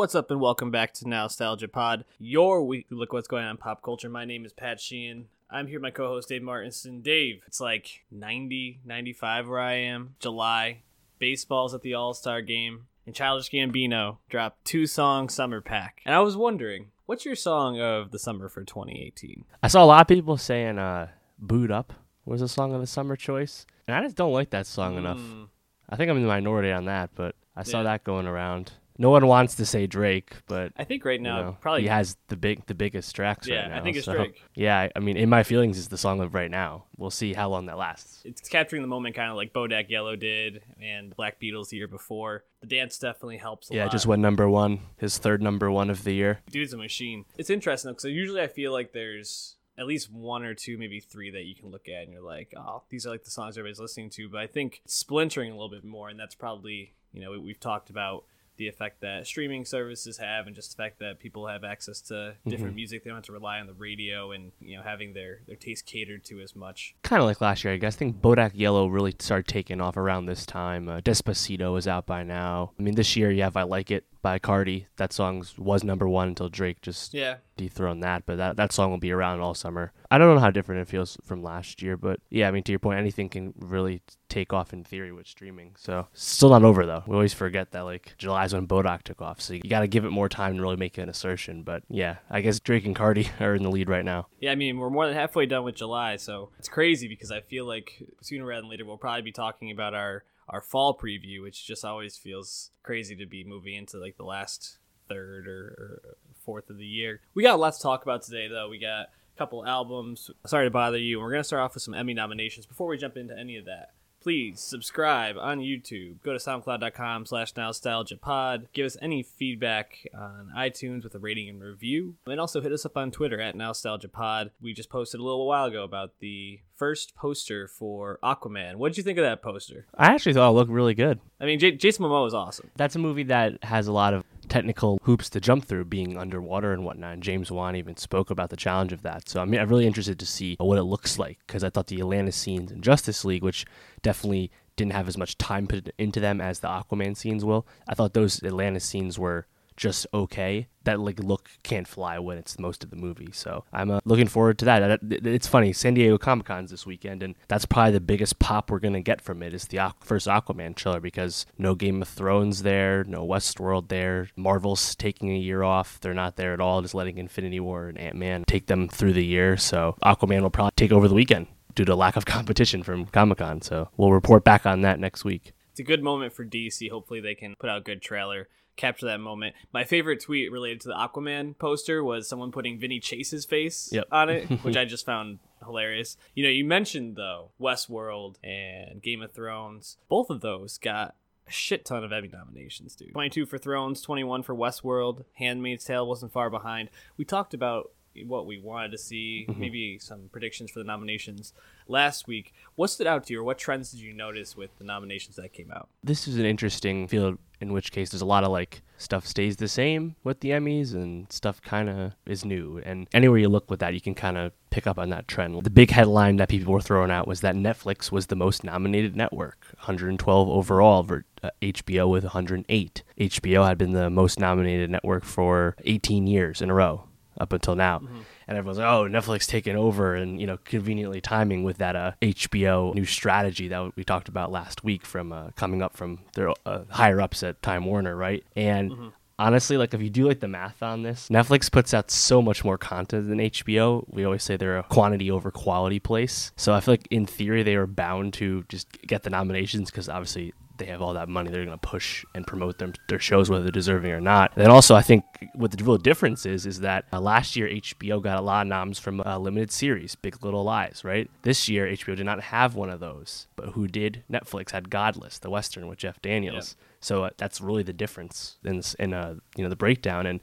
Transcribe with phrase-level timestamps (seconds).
[0.00, 3.56] What's up, and welcome back to Nostalgia Pod, your weekly look what's going on in
[3.58, 4.08] pop culture.
[4.08, 5.26] My name is Pat Sheehan.
[5.50, 7.02] I'm here with my co-host Dave Martinson.
[7.02, 10.14] Dave, it's like 90, 95 where I am.
[10.18, 10.84] July,
[11.18, 16.00] baseball's at the All-Star game, and Childish Gambino dropped two song summer pack.
[16.06, 19.44] And I was wondering, what's your song of the summer for 2018?
[19.62, 21.92] I saw a lot of people saying uh Boo'd Up
[22.24, 23.66] was a song of the summer choice.
[23.86, 25.18] And I just don't like that song enough.
[25.18, 25.48] Mm,
[25.90, 27.82] I think I'm in the minority on that, but I saw Yeah.
[27.84, 28.72] that going around.
[29.00, 31.88] No one wants to say Drake, but I think right you now know, probably he
[31.88, 33.82] has the big the biggest tracks Yeah, right I now.
[33.82, 34.42] think it's so, Drake.
[34.54, 36.84] Yeah, I- I mean, In My Feelings is the song of right now.
[36.98, 38.20] We'll see how long that lasts.
[38.26, 41.88] it's capturing the moment kind of like Bodak Yellow did and Black Beatles the year
[41.88, 42.44] before.
[42.60, 43.92] The dance definitely helps a Yeah, lot.
[43.92, 46.40] just went number one, his third number one of the year.
[46.50, 47.24] dude's a machine.
[47.38, 51.30] It's interesting because usually I feel like there's at least one or two, maybe three
[51.30, 53.80] that you can look at and you're like, oh, these are like the songs everybody's
[53.80, 54.28] listening to.
[54.28, 57.58] But I think splintering a little bit more, and that's probably you know we- we've
[57.60, 58.24] talked about
[58.60, 62.34] the effect that streaming services have, and just the fact that people have access to
[62.46, 63.02] different music.
[63.02, 65.86] They don't have to rely on the radio and you know having their their taste
[65.86, 66.94] catered to as much.
[67.02, 67.96] Kind of like last year, I guess.
[67.96, 70.90] I think Bodak Yellow really started taking off around this time.
[70.90, 72.72] Uh, Despacito is out by now.
[72.78, 74.86] I mean, this year you have I Like It by Cardi.
[74.98, 78.90] That song was number one until Drake just Yeah, dethrone that, but that, that song
[78.90, 79.92] will be around all summer.
[80.10, 82.72] I don't know how different it feels from last year, but yeah, I mean, to
[82.72, 85.74] your point, anything can really take off in theory with streaming.
[85.76, 87.02] So, still not over though.
[87.06, 90.04] We always forget that like July's when Bodak took off, so you got to give
[90.04, 91.62] it more time to really make an assertion.
[91.62, 94.28] But yeah, I guess Drake and Cardi are in the lead right now.
[94.40, 97.40] Yeah, I mean, we're more than halfway done with July, so it's crazy because I
[97.40, 101.42] feel like sooner rather than later we'll probably be talking about our our fall preview,
[101.42, 104.78] which just always feels crazy to be moving into like the last
[105.10, 107.20] third or, or fourth of the year.
[107.34, 108.68] We got a lot to talk about today, though.
[108.68, 110.30] We got a couple albums.
[110.46, 111.20] Sorry to bother you.
[111.20, 112.66] We're gonna start off with some Emmy nominations.
[112.66, 116.22] Before we jump into any of that, please subscribe on YouTube.
[116.22, 118.68] Go to soundcloud.com slash nostalgia pod.
[118.72, 122.16] Give us any feedback on iTunes with a rating and review.
[122.26, 124.50] And also hit us up on Twitter at nostalgia pod.
[124.60, 128.76] We just posted a little while ago about the first poster for Aquaman.
[128.76, 129.86] What did you think of that poster?
[129.96, 131.18] I actually thought it looked really good.
[131.40, 132.70] I mean, J- Jason Momoa is awesome.
[132.76, 136.72] That's a movie that has a lot of technical hoops to jump through, being underwater
[136.72, 137.14] and whatnot.
[137.14, 139.28] And James Wan even spoke about the challenge of that.
[139.28, 141.86] So I mean, I'm really interested to see what it looks like because I thought
[141.86, 143.64] the Atlantis scenes in Justice League, which
[144.02, 147.66] definitely didn't have as much time put into them as the Aquaman scenes will.
[147.88, 149.46] I thought those Atlantis scenes were
[149.80, 150.68] just okay.
[150.84, 153.30] That like look can't fly when it's most of the movie.
[153.32, 155.00] So I'm uh, looking forward to that.
[155.10, 158.78] It's funny, San Diego Comic Con's this weekend, and that's probably the biggest pop we're
[158.78, 162.62] gonna get from it is the Aqu- first Aquaman trailer because no Game of Thrones
[162.62, 164.28] there, no Westworld there.
[164.36, 165.98] Marvel's taking a year off.
[166.00, 166.82] They're not there at all.
[166.82, 169.56] Just letting Infinity War and Ant Man take them through the year.
[169.56, 173.38] So Aquaman will probably take over the weekend due to lack of competition from Comic
[173.38, 173.62] Con.
[173.62, 175.52] So we'll report back on that next week.
[175.70, 176.90] It's a good moment for DC.
[176.90, 178.48] Hopefully, they can put out a good trailer,
[178.80, 179.54] capture that moment.
[179.72, 184.08] My favorite tweet related to the Aquaman poster was someone putting Vinny Chase's face Yep.
[184.10, 186.16] on it, which I just found hilarious.
[186.34, 189.98] You know, you mentioned though Westworld and Game of Thrones.
[190.08, 191.14] Both of those got
[191.46, 193.12] a shit ton of Emmy nominations, dude.
[193.12, 195.24] 22 for Thrones, 21 for Westworld.
[195.38, 196.90] Handmaid's Tale wasn't far behind.
[197.16, 197.90] We talked about
[198.24, 201.52] what we wanted to see, maybe some predictions for the nominations
[201.88, 202.52] last week.
[202.76, 205.52] What stood out to you, or what trends did you notice with the nominations that
[205.52, 205.88] came out?
[206.02, 209.56] this is an interesting field in which case there's a lot of like stuff stays
[209.56, 212.80] the same with the Emmys and stuff kind of is new.
[212.84, 215.62] And anywhere you look with that, you can kind of pick up on that trend.
[215.62, 219.14] The big headline that people were throwing out was that Netflix was the most nominated
[219.14, 223.02] network, 112 overall, ver- uh, HBO with 108.
[223.18, 227.04] HBO had been the most nominated network for 18 years in a row
[227.40, 227.98] up until now.
[228.46, 232.12] And everyone's like, "Oh, Netflix taking over," and you know, conveniently timing with that uh,
[232.20, 236.50] HBO new strategy that we talked about last week from uh, coming up from their
[236.66, 238.44] uh, higher ups at Time Warner, right?
[238.56, 242.42] And honestly, like if you do like the math on this, Netflix puts out so
[242.42, 244.04] much more content than HBO.
[244.08, 246.52] We always say they're a quantity over quality place.
[246.56, 250.08] So I feel like in theory they are bound to just get the nominations because
[250.08, 253.48] obviously they have all that money they're going to push and promote them their shows
[253.48, 254.52] whether they're deserving or not.
[254.54, 255.24] And then also I think
[255.54, 258.68] what the real difference is is that uh, last year HBO got a lot of
[258.68, 261.30] noms from a limited series, Big Little Lies, right?
[261.42, 264.24] This year HBO did not have one of those, but who did?
[264.30, 266.76] Netflix had Godless, the western with Jeff Daniels.
[267.00, 270.40] So uh, that's really the difference in in uh, you know the breakdown and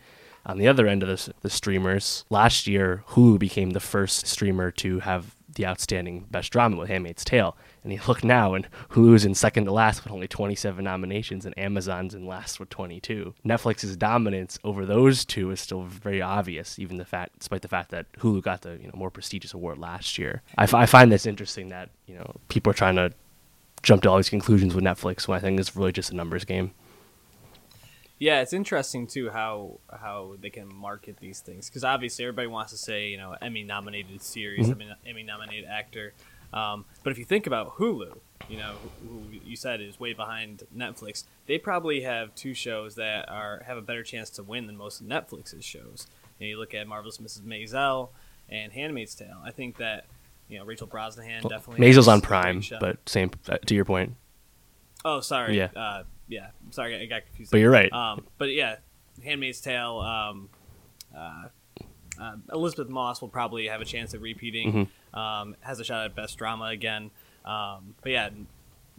[0.48, 4.72] on the other end of this, the streamers, last year Hulu became the first streamer
[4.72, 7.58] to have the outstanding best drama with Handmaid's Tale.
[7.84, 11.58] And you look now, and Hulu's in second to last with only 27 nominations, and
[11.58, 13.34] Amazon's in last with 22.
[13.46, 17.92] Netflix's dominance over those two is still very obvious, even the fact, despite the fact
[17.92, 20.42] that Hulu got the you know more prestigious award last year.
[20.58, 23.14] I, f- I find this interesting that you know people are trying to
[23.84, 26.44] jump to all these conclusions with Netflix when I think it's really just a numbers
[26.44, 26.72] game.
[28.20, 32.72] Yeah, it's interesting too how how they can market these things because obviously everybody wants
[32.72, 34.96] to say you know Emmy nominated series, Mhm.
[35.06, 36.14] Emmy nominated actor,
[36.54, 38.18] um, but if you think about Hulu,
[38.48, 43.30] you know who you said is way behind Netflix, they probably have two shows that
[43.30, 46.08] are have a better chance to win than most of Netflix's shows.
[46.40, 47.42] You, know, you look at Marvelous Mrs.
[47.42, 48.10] Maisel
[48.50, 49.42] and Handmaid's Tale.
[49.44, 50.06] I think that
[50.48, 54.16] you know Rachel Brosnahan Well, definitely Maisel's on Prime, but same uh, to your point.
[55.04, 55.70] oh sorry Yeah.
[55.76, 57.52] uh, yeah sorry I got confused.
[57.52, 57.92] But you're right.
[57.92, 58.78] Um, but yeah,
[59.24, 60.00] Handmaid's Tale.
[60.00, 60.50] Um,
[61.16, 61.48] uh,
[62.20, 64.70] uh, Elisabeth Moss will probably have a chance at repeating.
[64.70, 64.84] Mm-hmm.
[65.18, 67.12] Um, has a shot at best drama again.
[67.46, 68.30] Um, but yeah,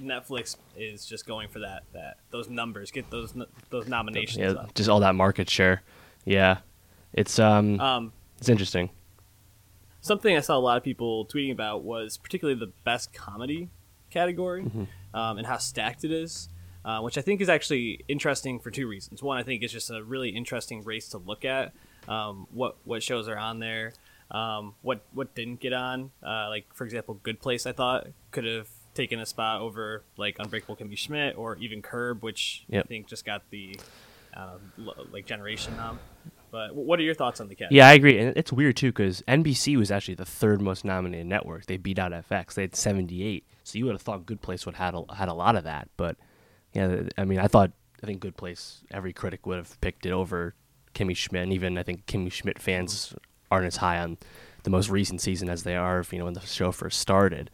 [0.00, 3.34] Netflix is just going for that that those numbers, get those
[3.70, 4.74] those nominations yeah, up.
[4.74, 5.82] just all that market share.
[6.24, 6.58] Yeah,
[7.12, 8.90] it's um, Um, it's interesting.
[10.00, 13.68] something I saw a lot of people tweeting about was particularly the best comedy
[14.10, 14.84] category Mm-hmm.
[15.18, 16.48] um, and how stacked it is,
[16.84, 19.22] uh, which I think is actually interesting for two reasons.
[19.22, 21.72] One, I think it's just a really interesting race to look at.
[22.06, 23.92] Um, what what shows are on there,
[24.30, 26.10] um, what what didn't get on.
[26.22, 30.36] Uh, like for example, Good Place, I thought could have taken a spot over like
[30.38, 33.78] Unbreakable Kimmy Schmidt or even Curb, which I think just got the
[34.34, 34.58] uh,
[35.10, 35.98] like generation nom.
[36.50, 37.76] But what are your thoughts on the category?
[37.76, 41.26] Yeah, I agree, and it's weird too because NBC was actually the third most nominated
[41.26, 41.66] network.
[41.66, 42.54] They beat out FX.
[42.54, 43.44] They had 78.
[43.64, 45.64] So you would have thought Good Place would have had a, had a lot of
[45.64, 46.16] that, but
[46.72, 47.72] yeah, I mean, I thought
[48.02, 50.54] I think Good Place every critic would have picked it over
[50.94, 53.14] Kimmy Schmidt, and even I think Kimmy Schmidt fans
[53.50, 54.18] aren't as high on
[54.64, 57.50] the most recent season as they are, you know, when the show first started.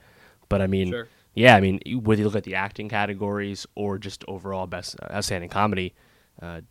[0.48, 1.08] But I mean, Sure.
[1.34, 5.12] yeah, I mean, whether you look at the acting categories or just overall best uh,
[5.12, 5.94] outstanding comedy,
[6.42, 6.62] uh,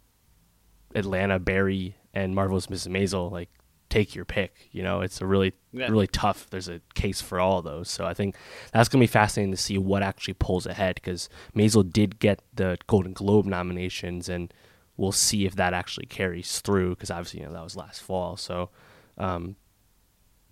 [0.96, 2.88] Atlanta, Barry, and Marvelous Mrs.
[2.90, 3.50] Maisel, like
[3.90, 4.70] take your pick.
[4.72, 5.88] You know, it's a really, Yeah.
[5.90, 6.50] really tough.
[6.50, 7.90] There's a case for all of those.
[7.90, 8.36] So I think
[8.72, 12.78] that's gonna be fascinating to see what actually pulls ahead because Maisel did get the
[12.88, 14.54] Golden Globe nominations, and
[14.98, 18.36] we'll see if that actually carries through because obviously you know that was last fall.
[18.38, 18.70] So,
[19.18, 19.56] um,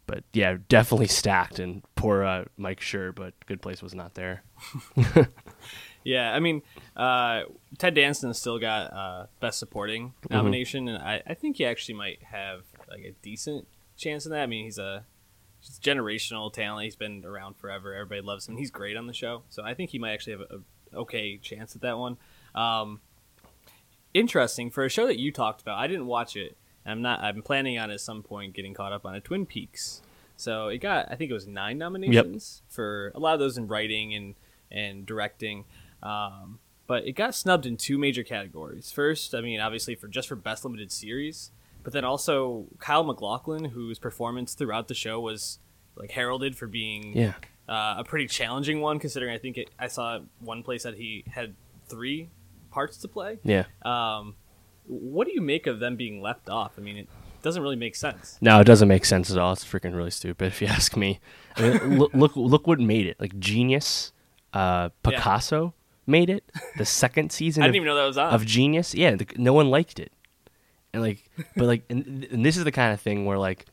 [0.07, 4.43] but yeah, definitely stacked and poor uh, Mike Sure, but Good Place was not there.
[6.03, 6.63] Yeah, I mean,
[6.95, 7.43] uh,
[7.77, 10.33] Ted Danson still got uh, Best Supporting Mm-hmm.
[10.33, 13.67] nomination, and I, I think he actually might have like a decent
[13.97, 14.41] chance in that.
[14.41, 15.05] I mean, he's a
[15.59, 16.85] he's generational talent.
[16.85, 17.93] He's been around forever.
[17.93, 18.57] Everybody loves him.
[18.57, 20.55] He's great on the show, so I think he might actually have a,
[20.95, 22.17] a okay chance at that one.
[22.55, 23.01] Um,
[24.13, 25.77] interesting for a show that you talked about.
[25.77, 26.57] I didn't watch it.
[26.85, 27.21] I'm not.
[27.21, 30.01] I'm planning on at some point getting caught up on a Twin Peaks.
[30.37, 31.07] So it got.
[31.11, 34.35] I think it was nine nominations for a lot of those in writing and
[34.71, 35.65] and directing.
[36.01, 38.91] Um, but it got snubbed in two major categories.
[38.91, 41.51] First, I mean, obviously for just for best limited series,
[41.83, 45.59] but then also Kyle MacLachlan, whose performance throughout the show was
[45.95, 47.33] like heralded for being Yeah.
[47.69, 51.23] uh, a pretty challenging one, considering I think it, I saw one place that he
[51.29, 51.53] had
[51.87, 52.29] three
[52.71, 53.37] parts to play.
[53.43, 53.65] Yeah.
[53.83, 54.35] Um,
[54.87, 56.73] what do you make of them being left off?
[56.77, 57.07] I mean, it
[57.41, 58.37] doesn't really make sense.
[58.41, 59.53] No, it doesn't make sense at all.
[59.53, 61.19] It's freaking really stupid if you ask me.
[61.55, 63.19] I mean, look, look, look what made it.
[63.19, 64.11] Like Genius,
[64.53, 65.11] uh, Yeah.
[65.11, 65.73] Picasso
[66.07, 66.51] made it.
[66.77, 68.33] The second season I didn't even know that was on.
[68.33, 68.93] of Genius.
[68.93, 70.11] Yeah, the, no one liked it.
[70.93, 73.65] And like, but like, and, and this is the kind of thing where like,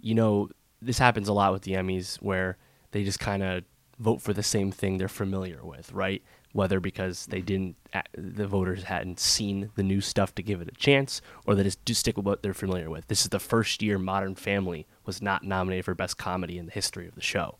[0.00, 0.48] you know,
[0.80, 2.56] this happens a lot with the Emmys where
[2.92, 3.64] they just kind of
[3.98, 6.22] vote for the same thing they're familiar with, right?
[6.52, 7.76] Whether because they didn't,
[8.16, 11.82] the voters hadn't seen the new stuff to give it a chance, or they just
[11.84, 13.08] do stick with what they're familiar with.
[13.08, 16.72] This is the first year Modern Family was not nominated for Best Comedy in the
[16.72, 17.56] history of the show,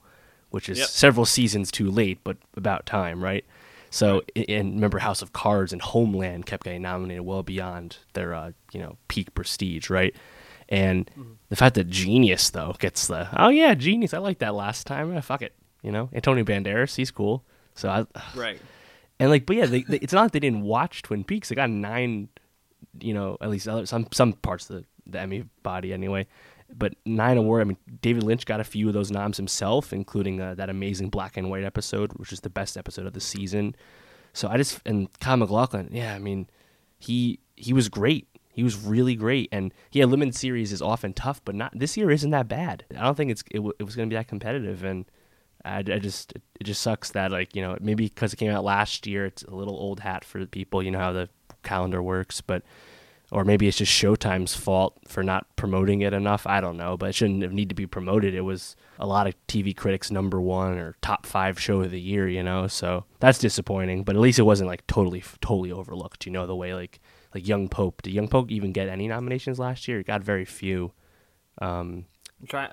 [0.50, 0.88] which is Yep.
[0.88, 3.46] several seasons too late, but about time, right?
[3.88, 8.34] So, i and remember, House of Cards and Homeland kept getting nominated well beyond their,
[8.34, 10.14] uh, you know, peak prestige, right?
[10.68, 11.10] And
[11.48, 15.14] the fact that Genius though gets the oh yeah, Genius, I liked that last time.
[15.16, 17.42] Eh, fuck it, you know, Antonio Banderas, he's cool.
[17.74, 18.58] So I, right.
[19.22, 21.48] And like, but yeah, they, they, it's not like they didn't watch Twin Peaks.
[21.48, 22.28] They got nine,
[23.00, 26.26] you know, at least other, some some parts of the, the Emmy body anyway.
[26.74, 27.60] But nine award.
[27.60, 31.10] I mean, David Lynch got a few of those noms himself, including uh, that amazing
[31.10, 33.76] black and white episode, which is the best episode of the season.
[34.32, 36.48] So I just and Kyle MacLachlan, yeah, I mean,
[36.98, 38.26] he he was great.
[38.52, 42.10] He was really great, and yeah, limited series is often tough, but not this year
[42.10, 42.86] isn't that bad.
[42.90, 45.04] I don't think it's it, w- it was going to be that competitive, and
[45.64, 48.64] I, I just it just sucks that like you know maybe because it came out
[48.64, 50.82] last year, it's a little old hat for the people.
[50.82, 51.28] You know how the
[51.62, 52.62] calendar works, but
[53.32, 56.46] or maybe it's just Showtime's fault for not promoting it enough.
[56.46, 58.34] I don't know, but it shouldn't have need to be promoted.
[58.34, 62.00] It was a lot of TV critics number one or top five show of the
[62.00, 62.66] year, you know.
[62.66, 64.04] So that's disappointing.
[64.04, 66.26] But at least it wasn't like totally totally overlooked.
[66.26, 67.00] You know the way like
[67.34, 68.02] like Young Pope.
[68.02, 70.00] Did Young Pope even get any nominations last year?
[70.00, 70.92] It got very few.
[71.58, 72.04] Um,
[72.40, 72.70] I'm trying.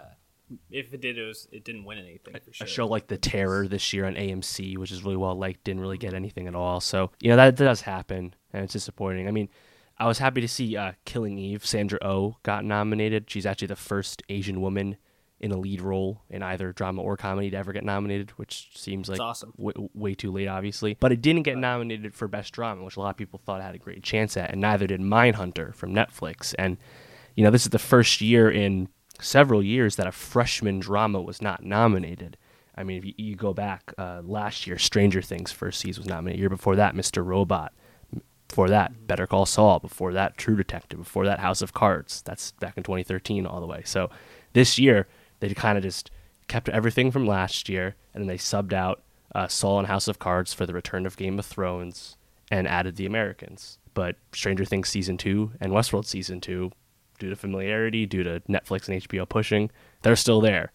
[0.72, 2.66] If it did, it was it didn't win anything for sure.
[2.66, 5.82] a show like The Terror this year on AMC, which is really well liked, didn't
[5.82, 6.80] really get anything at all.
[6.80, 9.28] So you know that, that does happen, and it's disappointing.
[9.28, 9.50] I mean,
[9.98, 11.66] I was happy to see uh, Killing Eve.
[11.66, 13.30] Sandra Oh got nominated.
[13.30, 14.98] She's actually the first Asian woman
[15.42, 19.08] in a lead role in either drama or comedy to ever get nominated, which seems
[19.08, 19.54] like awesome.
[19.58, 20.98] w- way too late, obviously.
[21.00, 23.64] But it didn't get nominated for Best Drama, which a lot of people thought it
[23.64, 26.54] had a great chance at, and neither did Mindhunter from Netflix.
[26.60, 26.78] And,
[27.36, 28.90] you know, this is the first year in
[29.22, 32.38] several years that a freshman drama was not nominated.
[32.76, 36.10] I mean, if you, you go back uh, last year, Stranger Things first season was
[36.10, 36.40] nominated.
[36.40, 37.26] Year before that, Mr.
[37.26, 37.74] Robot.
[38.48, 39.80] Before that, Better Call Saul.
[39.80, 41.00] Before that, True Detective.
[41.00, 42.22] Before that, House of Cards.
[42.24, 43.84] That's back in 2013 all the way.
[43.86, 44.10] So
[44.54, 45.08] this year,
[45.40, 46.10] they kind of just
[46.48, 49.04] kept everything from last year, and then they subbed out
[49.36, 52.18] uh, Saul and House of Cards for the return of Game of Thrones
[52.50, 53.78] and added The Americans.
[53.94, 56.72] But Stranger Things season two and Westworld season two,
[57.20, 59.70] due to familiarity, due to Netflix and HBO pushing,
[60.02, 60.72] they're still there.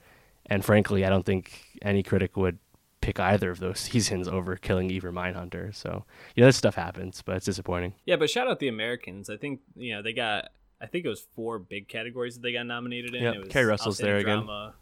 [0.46, 2.58] And frankly, I don't think any critic would
[3.00, 5.74] pick either of those seasons over Killing Eve or Mindhunter.
[5.74, 6.04] So,
[6.36, 7.94] you know, this stuff happens, but it's disappointing.
[8.04, 9.28] Yeah, but shout out the Americans.
[9.30, 10.50] I think you know they got.
[10.80, 13.22] I think it was four big categories that they got nominated in.
[13.22, 14.72] Yeah, It was Keri Russell's there Outstanding again.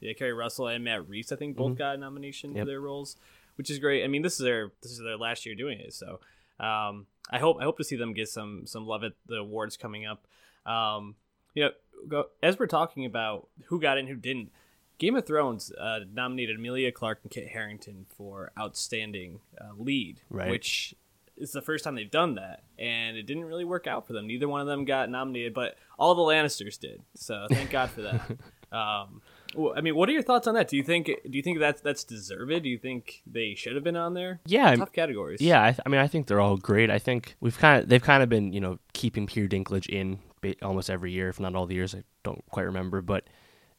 [0.00, 1.78] Yeah, Keri Russell and Matt Rhys, I think, both Mhm.
[1.78, 2.62] got a nomination Yep.
[2.62, 3.16] for their roles,
[3.54, 4.04] which is great.
[4.04, 6.20] I mean, this is their this is their last year doing it, so
[6.60, 9.76] um, I hope I hope to see them get some some love at the awards
[9.76, 10.26] coming up.
[10.66, 11.16] Um,
[11.54, 11.70] you know,
[12.08, 14.50] go, as we're talking about who got in, who didn't.
[14.98, 20.50] Game of Thrones uh, nominated Emilia Clarke and Kit Harington for outstanding uh, lead, Right.
[20.50, 20.94] which
[21.36, 24.26] is the first time they've done that, and it didn't really work out for them.
[24.28, 27.02] Neither one of them got nominated, but all the Lannisters did.
[27.16, 28.20] So thank God for that.
[28.72, 29.20] Um,
[29.54, 30.66] well, I mean, what are your thoughts on that?
[30.66, 32.62] Do you think do you think that's that's deserved?
[32.62, 34.40] Do you think they should have been on there?
[34.46, 35.42] Yeah, tough categories.
[35.42, 36.88] Yeah, I, th- I mean, I think they're all great.
[36.90, 40.20] I think we've kind of they've kind of been you know keeping Peter Dinklage in
[40.62, 41.94] almost every year, if not all the years.
[41.94, 43.24] I don't quite remember, but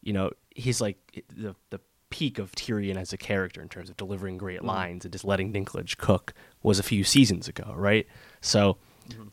[0.01, 1.79] you know he's like the the
[2.09, 5.51] peak of Tyrion as a character in terms of delivering great lines and just letting
[5.51, 8.05] Dinklage cook was a few seasons ago, right?
[8.39, 8.77] So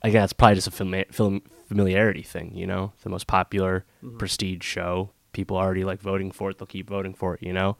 [0.02, 2.54] again, it's probably just a fami- film familiarity thing.
[2.54, 3.84] You know, the most popular
[4.18, 5.10] prestige show.
[5.32, 6.58] People already like voting for it.
[6.58, 7.42] They'll keep voting for it.
[7.42, 7.76] You know.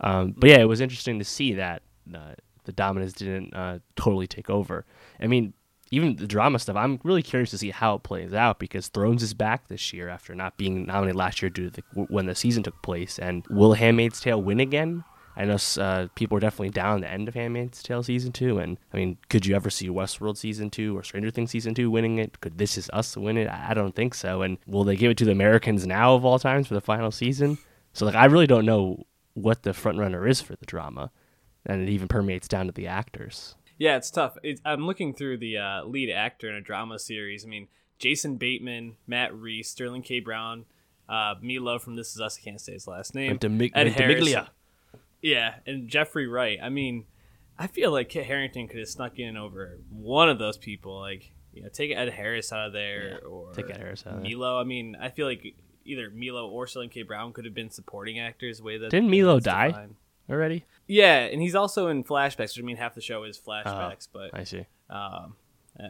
[0.00, 1.82] Um, but yeah, it was interesting to see that
[2.14, 4.84] uh, the dominance didn't uh, totally take over.
[5.20, 5.52] I mean,
[5.90, 9.22] even the drama stuff, I'm really curious to see how it plays out because Thrones
[9.22, 12.34] is back this year after not being nominated last year due to the, when the
[12.34, 13.18] season took place.
[13.18, 15.04] And will Handmaid's Tale win again?
[15.38, 18.76] I know uh, people are definitely down the end of Handmaid's Tale season two, and
[18.92, 22.18] I mean, could you ever see Westworld season two or Stranger Things season two winning
[22.18, 22.40] it?
[22.40, 23.46] Could This Is Us win it?
[23.46, 24.42] I I don't think so.
[24.42, 27.12] And will they give it to the Americans now of all times for the final
[27.12, 27.56] season?
[27.92, 31.12] So like, I really don't know what the front runner is for the drama,
[31.64, 33.54] and it even permeates down to the actors.
[33.78, 34.36] Yeah, it's tough.
[34.42, 37.44] It's, I'm looking through the uh, lead actor in a drama series.
[37.44, 37.68] I mean,
[37.98, 40.20] Jason Bateman, Matt Rhys, Sterling K.
[40.20, 40.64] Brown,
[41.08, 42.38] uh, Milo from This Is Us.
[42.40, 43.38] I can't say his last name.
[43.38, 44.34] Ventimig- Ed Harris.
[45.22, 46.58] Yeah, and Jeffrey Wright.
[46.62, 47.04] I mean,
[47.58, 51.00] I feel like Kit Harington could have snuck in over one of those people.
[51.00, 54.22] Like, you know, take Ed Harris out of there, or take Ed Harris out.
[54.22, 54.60] Milo.
[54.60, 55.42] I mean, I feel like
[55.84, 57.02] either Milo or Sterling K.
[57.02, 58.58] Brown could have been supporting actors.
[58.58, 59.68] the Way that Didn't Milo die?
[59.68, 59.96] defined.
[60.30, 60.64] Already?
[60.86, 62.56] Yeah, and he's also in flashbacks.
[62.56, 64.66] Which I mean, half the show is flashbacks, but I see.
[64.90, 65.36] um,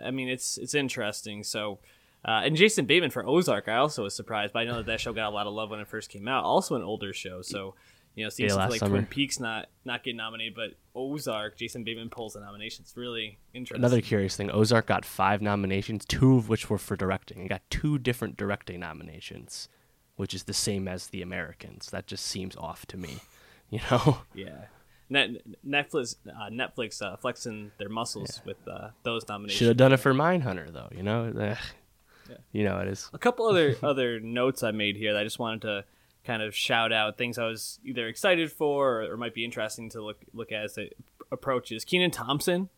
[0.05, 1.45] I mean, it's it's interesting.
[1.45, 1.79] So,
[2.25, 5.01] uh, and Jason Bateman for Ozark, I also was surprised, but I know that that
[5.01, 6.45] show got a lot of love when it first came out.
[6.45, 7.75] Also, an older show, so
[8.15, 8.97] you know, seeing Yeah, like summer.
[8.97, 12.83] Twin Peaks not not get nominated, but Ozark, Jason Bateman pulls the nomination.
[12.83, 13.81] It's really interesting.
[13.81, 17.39] Another curious thing: Ozark got five nominations, two of which were for directing.
[17.45, 19.69] It got two different directing nominations,
[20.17, 21.91] which is the same as The Americans.
[21.91, 23.19] That just seems off to me.
[23.71, 24.19] You know?
[24.35, 24.65] yeah.
[25.11, 25.31] Net,
[25.67, 29.59] Netflix, uh, Netflix uh, flexing their muscles with uh, those nominations.
[29.59, 30.89] Should have done it for Mindhunter, though.
[30.91, 31.33] You know?
[31.39, 31.59] Ugh.
[32.53, 33.11] You know it is.
[33.13, 35.85] a couple other other notes I made here that I just wanted to
[36.25, 39.89] kind of shout out things I was either excited for or, or might be interesting
[39.91, 40.97] to look look at as it
[41.33, 41.85] approaches.
[41.85, 42.69] Kenan Thompson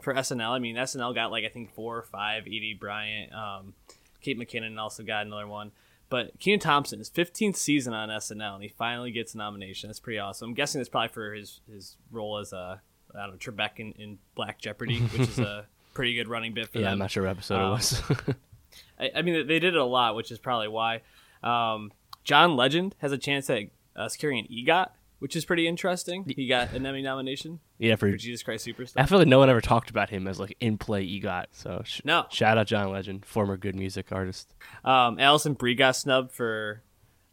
[0.00, 0.50] for SNL.
[0.50, 2.44] I mean, SNL got like I think four or five.
[2.44, 3.74] Aidy Bryant, um,
[4.20, 5.72] Kate McKinnon also got another one.
[6.10, 9.88] But Kenan Thompson, his 15th season on SNL, and he finally gets a nomination.
[9.88, 10.50] That's pretty awesome.
[10.50, 12.80] I'm guessing that's probably for his his role as a
[13.14, 16.68] I don't know Trebek in, in Black Jeopardy, which is a pretty good running bit
[16.70, 16.92] for Yeah, them.
[16.94, 18.02] I'm not sure what episode it Um, was.
[18.98, 21.02] I, I mean, they did it a lot, which is probably why.
[21.42, 21.92] Um,
[22.24, 23.64] John Legend has a chance at
[23.96, 26.24] uh, securing an EGOT, which is pretty interesting.
[26.26, 28.94] He got an Emmy nomination yeah, for for Jesus Christ Superstar.
[28.98, 31.46] I feel like no one ever talked about him as like in play EGOT.
[31.52, 32.26] So sh- No.
[32.30, 34.54] shout out John Legend, former good music artist.
[34.84, 36.82] Um, Alison Brie got snubbed for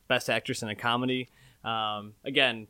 [0.07, 1.29] Best Actress in a Comedy.
[1.63, 2.67] Um, again,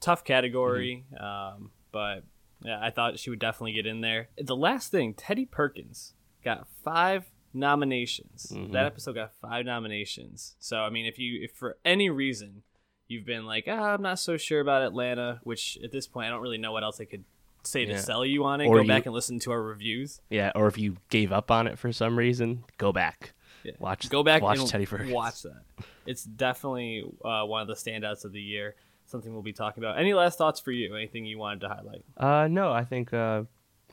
[0.00, 2.24] tough category, um, but
[2.62, 4.28] yeah, I thought she would definitely get in there.
[4.38, 6.12] The last thing, Teddy Perkins
[6.44, 8.52] got five nominations.
[8.72, 10.56] That episode got five nominations.
[10.58, 12.62] So I mean, if you if for any reason
[13.14, 16.30] you've been like, ah, I'm not so sure about Atlanta, which at this point I
[16.30, 17.24] don't really know what else I could
[17.62, 20.20] say to sell you on it, Or go you- back and listen to our reviews.
[20.28, 23.32] Yeah, or if you gave up on it for some reason, go back.
[23.62, 23.72] Yeah.
[23.78, 25.14] Watch Go back watch Teddy Ferguson.
[25.14, 25.62] watch that.
[26.04, 28.74] It's definitely uh, one of the standouts of the year.
[29.06, 29.98] Something we'll be talking about.
[29.98, 30.94] Any last thoughts for you?
[30.94, 32.04] Anything you wanted to highlight?
[32.16, 33.44] Uh, no, I think uh,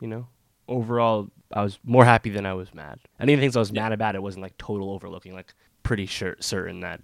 [0.01, 0.27] you know,
[0.67, 2.99] overall, I was more happy than I was mad.
[3.19, 5.33] Any things I was mad about, it wasn't like total overlooking.
[5.33, 7.01] Like pretty sure certain that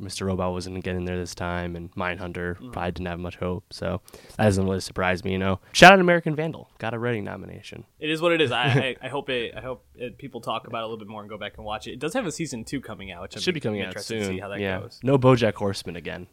[0.00, 0.26] Mr.
[0.26, 2.70] Robot wasn't in there this time, and Mindhunter Mm-hmm.
[2.70, 3.64] probably didn't have much hope.
[3.72, 4.00] So
[4.36, 5.32] that doesn't really surprise me.
[5.32, 7.84] You know, shout out American Vandal, got a Reading nomination.
[7.98, 8.52] It is what it is.
[8.52, 9.54] I, I, I hope it.
[9.56, 11.64] I hope it, people talk about it a little bit more and go back and
[11.64, 11.92] watch it.
[11.92, 14.20] It does have a season two coming out, which I'm Should be coming out soon.
[14.20, 15.00] To see how that yeah, goes.
[15.02, 16.26] no BoJack Horseman again.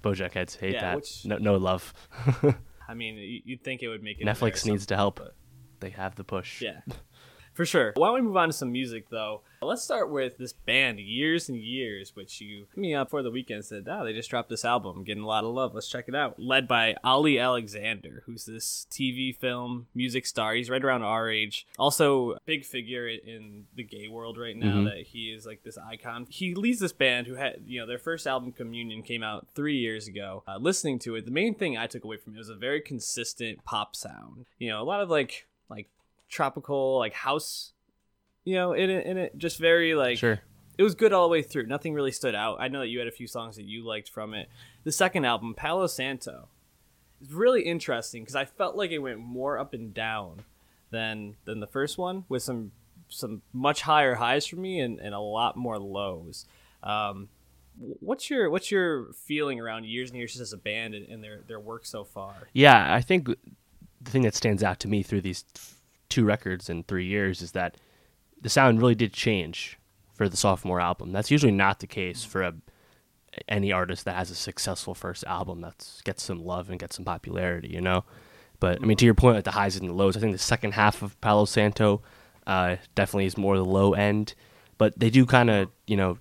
[0.00, 0.96] The BoJack heads hate Yeah, that.
[0.96, 1.92] which- No, no love.
[2.88, 4.24] I mean, you- you'd think it would make it.
[4.26, 5.16] Netflix needs to help.
[5.18, 5.34] but-
[5.80, 6.62] They have the push.
[6.62, 6.80] Yeah,
[7.58, 7.92] for sure.
[7.96, 9.40] Why don't we move on to some music though?
[9.60, 13.30] Let's start with this band, Years and Years, which you hit me up for the
[13.32, 13.56] weekend.
[13.56, 15.74] and Said, "Oh, they just dropped this album, getting a lot of love.
[15.74, 20.54] Let's check it out." Led by Olly Alexander, who's this TV film music star.
[20.54, 21.66] He's right around our age.
[21.76, 24.76] Also, a big figure in the gay world right now.
[24.76, 24.84] Mhm.
[24.84, 26.26] That he is like this icon.
[26.30, 29.78] He leads this band who had, you know, their first album, Communion, came out three
[29.78, 30.44] years ago.
[30.46, 32.80] Uh, listening to it, the main thing I took away from it was a very
[32.80, 34.46] consistent pop sound.
[34.60, 35.88] You know, a lot of like like
[36.28, 37.72] tropical like house
[38.44, 40.40] you know in it, in it just very like Sure.
[40.76, 41.66] it was good all the way through.
[41.66, 42.58] Nothing really stood out.
[42.60, 44.48] I know that you had a few songs that you liked from it.
[44.84, 46.48] The second album palo santo
[47.20, 50.44] is really interesting because i felt like it went more up and down
[50.90, 52.72] than than the first one with some
[53.08, 56.46] some much higher highs for me and, and a lot more lows.
[56.82, 57.28] Um
[57.78, 61.22] what's your what's your feeling around years and years just as a band and, and
[61.24, 62.34] their their work so far?
[62.52, 65.44] Yeah, I think the thing that stands out to me through these
[66.08, 67.76] two records in three years is that
[68.40, 69.78] the sound really did change
[70.14, 71.12] for the sophomore album.
[71.12, 72.54] That's usually not the case for a,
[73.48, 77.04] any artist that has a successful first album that gets some love and gets some
[77.04, 78.04] popularity, you know.
[78.60, 80.38] But I mean, to your point, at the highs and the lows, I think the
[80.38, 82.02] second half of Palo Santo
[82.46, 84.34] uh, definitely is more the low end.
[84.78, 86.18] But they do kind of, you know,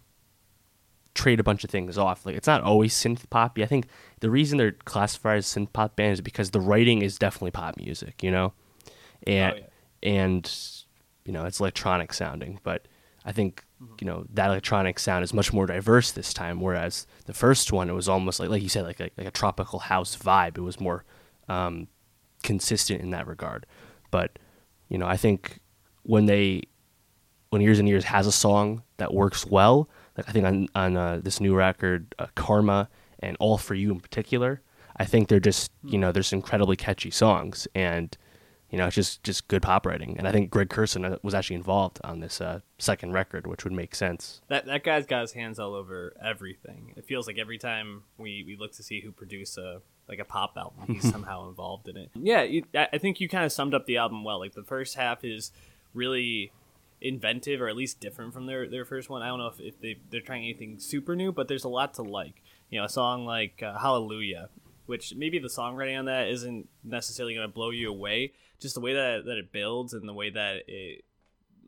[1.16, 2.26] trade a bunch of things off.
[2.26, 3.64] Like it's not always synth poppy.
[3.64, 3.88] I think
[4.20, 7.78] the reason they're classified as synth pop band is because the writing is definitely pop
[7.78, 8.54] music, you know,
[9.26, 9.67] and Oh, yeah.
[10.04, 10.52] And
[11.26, 12.60] you know it's electronic sounding.
[12.64, 12.88] But
[13.26, 13.66] I think
[14.00, 16.62] you know that electronic sound is much more diverse this time.
[16.62, 19.32] Whereas the first one, it was almost like like you said, like a, like a
[19.32, 20.58] tropical house vibe.
[20.58, 21.04] It was more
[21.50, 21.88] um,
[22.44, 23.66] consistent in that regard.
[24.12, 24.40] But
[24.90, 25.60] you know, I think
[26.04, 26.64] when they
[27.50, 30.98] when Years and Years has a song that works well, like I think on on
[30.98, 34.62] uh, this new record, uh, Karma and All for You in particular,
[34.98, 38.18] I think they're just you know there's incredibly catchy songs and
[38.70, 40.18] you know it's just just good pop writing.
[40.18, 43.64] And I think Greg Kurstin uh, was actually involved on this uh, second record, which
[43.64, 44.42] would make sense.
[44.48, 46.94] That that guy's got his hands all over everything.
[46.96, 50.26] It feels like every time we, we look to see who produced a like a
[50.26, 52.10] pop album, he's somehow involved in it.
[52.14, 54.40] Yeah, you, I I think you kind of summed up the album well.
[54.40, 55.52] Like the first half is
[55.94, 56.52] really
[57.00, 59.22] inventive or at least different from their, their first one.
[59.22, 61.94] I don't know if, if they they're trying anything super new, but there's a lot
[61.96, 62.42] to like.
[62.70, 64.50] You know, a song like uh, Hallelujah,
[64.88, 68.34] which maybe the songwriting on that isn't necessarily going to blow you away.
[68.60, 71.04] Just the way that that it builds and the way that it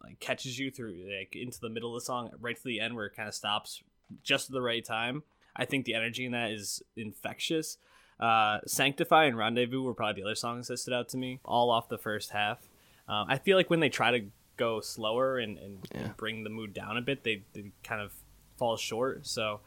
[0.03, 2.95] like catches you through like into the middle of the song right to the end
[2.95, 3.83] where it kind of stops
[4.23, 5.23] just at the right time
[5.57, 7.77] i think the energy in that is infectious
[8.21, 11.69] uh sanctify and rendezvous were probably the other songs that stood out to me all
[11.69, 12.69] off the first half
[13.09, 16.11] um, i feel like when they try to go slower and, and Yeah.
[16.15, 18.13] bring the mood down a bit they, they kind of
[18.57, 19.59] fall short so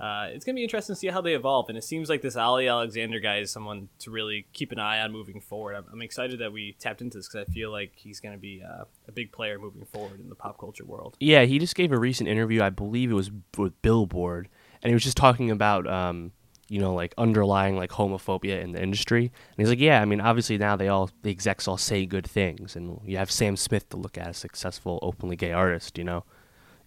[0.00, 2.36] uh, it's gonna be interesting to see how they evolve, and it seems like this
[2.36, 5.74] Olly Alexander guy is someone to really keep an eye on moving forward.
[5.74, 8.62] I'm, I'm excited that we tapped into this because I feel like he's gonna be
[8.62, 11.16] uh, a big player moving forward in the pop culture world.
[11.20, 12.62] Yeah, he just gave a recent interview.
[12.62, 14.48] I believe it was with Billboard,
[14.82, 16.32] and he was just talking about, um,
[16.68, 19.24] you know, like underlying like homophobia in the industry.
[19.24, 22.26] And he's like, yeah, I mean, obviously now they all the execs all say good
[22.26, 26.04] things, and you have Sam Smith to look at, a successful openly gay artist, you
[26.04, 26.24] know.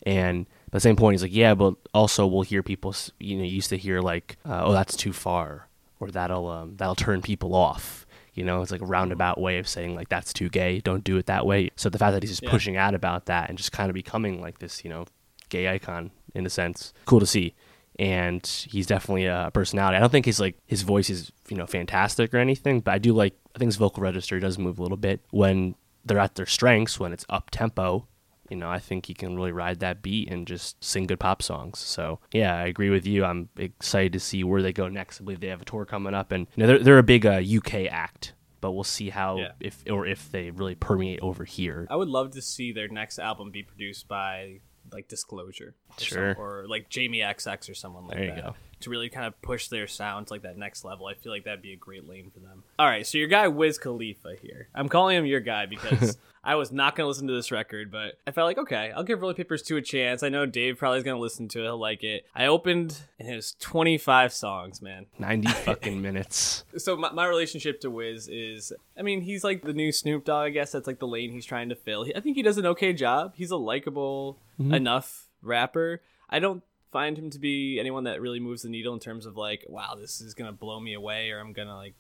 [0.05, 3.43] And at the same point, he's like, yeah, but also we'll hear people, you know,
[3.43, 5.67] used to hear like, uh, oh, that's too far,
[5.99, 8.05] or that'll um, that'll turn people off.
[8.33, 10.79] You know, it's like a roundabout way of saying like that's too gay.
[10.79, 11.69] Don't do it that way.
[11.75, 12.49] So the fact that he's just Yeah.
[12.49, 15.05] pushing out about that and just kind of becoming like this, you know,
[15.49, 17.53] gay icon in a sense, cool to see.
[17.99, 19.97] And he's definitely a personality.
[19.97, 22.97] I don't think his like his voice is you know fantastic or anything, but I
[22.97, 26.33] do like I think his vocal register does move a little bit when they're at
[26.33, 28.07] their strengths when it's up tempo.
[28.49, 31.41] You know, I think he can really ride that beat and just sing good pop
[31.41, 31.79] songs.
[31.79, 33.23] So yeah, I agree with you.
[33.23, 35.21] I'm excited to see where they go next.
[35.21, 37.25] I believe they have a tour coming up, and you know they're they're a big
[37.25, 39.51] uh, UK act, but we'll see how Yeah.
[39.59, 41.87] if or if they really permeate over here.
[41.89, 44.59] I would love to see their next album be produced by
[44.91, 46.33] like Disclosure, or Sure.
[46.35, 48.43] some- or like Jamie XX or someone like There you that.
[48.43, 48.55] go.
[48.83, 51.45] To really kind of push their sound to like that next level, I feel like
[51.45, 52.63] that'd be a great lane for them.
[52.79, 54.67] All right, so your guy Wiz Khalifa here.
[54.73, 57.89] I'm calling him your guy because I was not going to listen to this record,
[57.89, 60.23] but I felt like, okay, I'll give Rolling Papers 2 a chance.
[60.23, 61.63] I know Dave probably is going to listen to it.
[61.63, 62.25] He'll like it.
[62.35, 65.05] I opened and it was 25 songs, man.
[65.19, 66.65] 90 fucking minutes.
[66.77, 70.47] So my, my relationship to Wiz is, I mean, he's like the new Snoop Dogg,
[70.47, 70.73] I guess.
[70.73, 72.05] That's like the lane he's trying to fill.
[72.13, 73.33] I think he does an okay job.
[73.35, 74.73] He's a likable mm-hmm.
[74.73, 76.01] enough rapper.
[76.29, 76.61] I don't
[76.93, 79.95] find him to be anyone that really moves the needle in terms of like, wow,
[79.99, 81.95] this is to blow me away or I'm to like,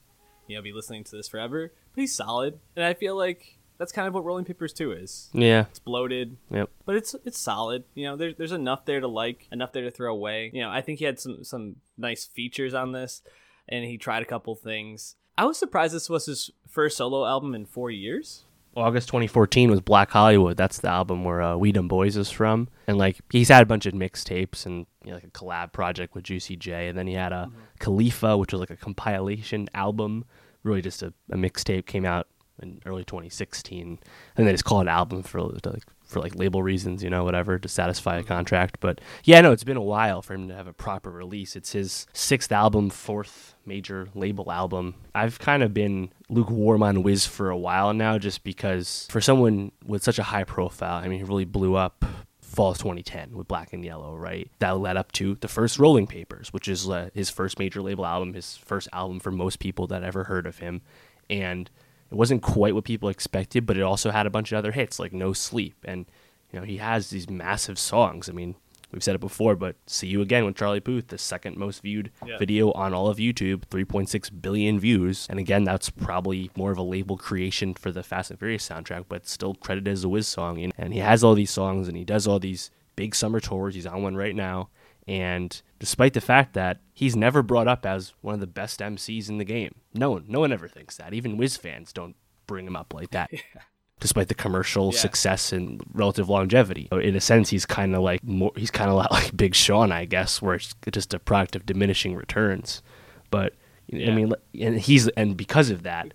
[0.47, 1.73] you know, be listening to this forever.
[1.95, 2.59] But he's solid.
[2.75, 5.29] And I feel like that's kind of what Rolling Papers 2 is.
[5.33, 5.65] Yeah.
[5.69, 6.69] It's bloated, Yep.
[6.85, 7.83] but it's it's solid.
[7.95, 10.51] You know, there's there's enough there to like, enough there to throw away.
[10.53, 13.21] You know, I think he had some some nice features on this,
[13.67, 15.15] and he tried a couple things.
[15.37, 18.43] I was surprised this was his first solo album in four years.
[18.75, 20.57] August 2014 was Black Hollywood.
[20.57, 22.69] That's the album where uh, We Dem Boyz is from.
[22.87, 26.15] And like he's had a bunch of mixtapes and you know, like a collab project
[26.15, 26.87] with Juicy J.
[26.87, 30.25] And then he had a Khalifa, which was like a compilation album,
[30.63, 32.27] really just a, a mixtape came out
[32.61, 33.99] in early 2016.
[34.37, 37.57] And they just call it album for like for like label reasons, you know, whatever,
[37.57, 38.79] to satisfy a contract.
[38.79, 41.55] But yeah, no, it's been a while for him to have a proper release.
[41.55, 44.95] It's his sixth album, fourth major label album.
[45.15, 49.71] I've kind of been lukewarm on Wiz for a while now, just because for someone
[49.85, 52.05] with such a high profile, I mean, he really blew up
[52.53, 54.49] fall of 2010 with Black and Yellow, right?
[54.59, 58.05] That led up to the first Rolling Papers, which is uh, his first major label
[58.05, 60.81] album, his first album for most people that ever heard of him.
[61.29, 61.69] And
[62.13, 64.99] it wasn't quite what people expected, but it also had a bunch of other hits
[64.99, 65.73] like No Sleep.
[65.83, 66.05] And,
[66.51, 68.29] you know, he has these massive songs.
[68.29, 68.53] I mean,
[68.91, 72.11] we've said it before, but See You Again with Charlie Puth, the second most viewed
[72.23, 72.37] Yeah.
[72.37, 75.25] video on all of YouTube, 3.6 billion views.
[75.27, 79.05] And again, that's probably more of a label creation for the Fast and Furious soundtrack,
[79.09, 80.61] but still credited as a Wiz song.
[80.63, 83.73] And- And he has all these songs and he does all these big summer tours.
[83.73, 84.69] He's on one right now.
[85.07, 89.29] And despite the fact that he's never brought up as one of the best MCs
[89.29, 91.13] in the game, no one, no one ever thinks that.
[91.13, 92.15] Even Wiz fans don't
[92.47, 93.29] bring him up like that.
[93.99, 94.99] Despite the commercial Yeah.
[94.99, 98.51] success and relative longevity, in a sense, he's kind of like more.
[98.55, 102.15] He's kind of like Big Sean, I guess, where it's just a product of diminishing
[102.15, 102.81] returns.
[103.29, 103.53] But
[103.93, 106.13] I mean, and he's and because of that,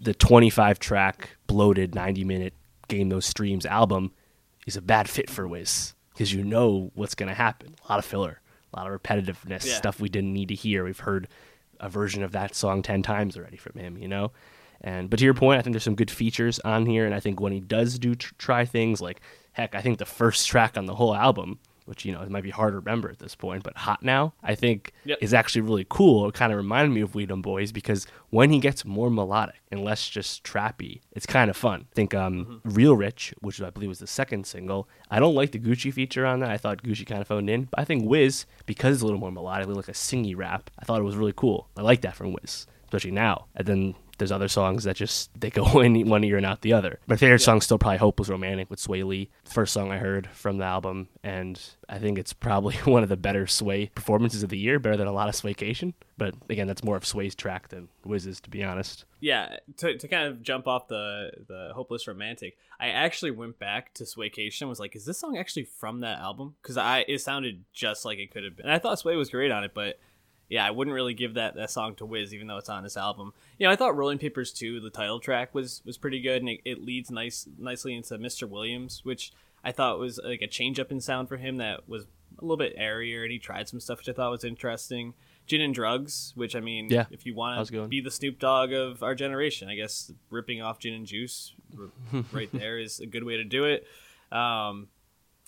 [0.00, 2.54] the 25 track bloated 90 minute
[2.88, 4.12] game those streams album
[4.66, 7.74] is a bad fit for Wiz because you know what's going to happen.
[7.86, 8.40] A lot of filler,
[8.72, 9.74] a lot of repetitiveness, Yeah.
[9.74, 10.84] stuff we didn't need to hear.
[10.84, 11.28] We've heard
[11.80, 14.32] a version of that song 10 times already from him, you know?
[14.80, 17.20] And but to your point, I think there's some good features on here and I
[17.20, 19.20] think when he does do tr- try things like
[19.52, 22.42] heck, I think the first track on the whole album which you know it might
[22.42, 25.18] be hard to remember at this point, but "Hot Now" I think Yep.
[25.20, 26.28] is actually really cool.
[26.28, 29.56] It kind of reminded me of We Dem Boyz because when he gets more melodic
[29.70, 31.86] and less just trappy, it's kind of fun.
[31.92, 35.52] I think um, "Real Rich," which I believe was the second single, I don't like
[35.52, 36.50] the Gucci feature on that.
[36.50, 39.20] I thought Gucci kind of phoned in, but I think Wiz because it's a little
[39.20, 40.70] more melodic, like a singy rap.
[40.78, 41.68] I thought it was really cool.
[41.76, 43.46] I like that from Wiz, especially now.
[43.54, 46.72] And then there's other songs that just they go in one ear and out the
[46.72, 47.00] other.
[47.06, 50.58] My favorite song's still probably "Hopeless Romantic" with Swae Lee, first song I heard from
[50.58, 54.58] the album, and I think it's probably one of the better Swae performances of the
[54.58, 55.94] year, better than a lot of Swaecation.
[56.16, 59.04] But again, that's more of Swae's track than Wiz's, to be honest.
[59.20, 63.94] Yeah, to, to kind of jump off the the hopeless romantic, I actually went back
[63.94, 66.56] to Swaecation and was like, is this song actually from that album?
[66.62, 68.66] Because I it sounded just like it could have been.
[68.66, 69.98] And I thought Swae was great on it, but
[70.48, 72.96] yeah, I wouldn't really give that, that song to Wiz, even though it's on this
[72.96, 73.32] album.
[73.58, 76.48] You know, I thought Rolling Papers 2, the title track, was was pretty good, and
[76.48, 78.48] it, it leads nice nicely into Mr.
[78.48, 79.32] Williams, which
[79.64, 82.04] I thought was like a change up in sound for him that was
[82.38, 85.14] a little bit airier, and he tried some stuff which I thought was interesting.
[85.46, 88.00] Gin and Drugs, which I mean, Yeah, if you want was a good to be
[88.00, 92.50] the Snoop Dogg of our generation, I guess ripping off Gin and Juice r- right
[92.52, 93.86] there is a good way to do it.
[94.32, 94.88] Um,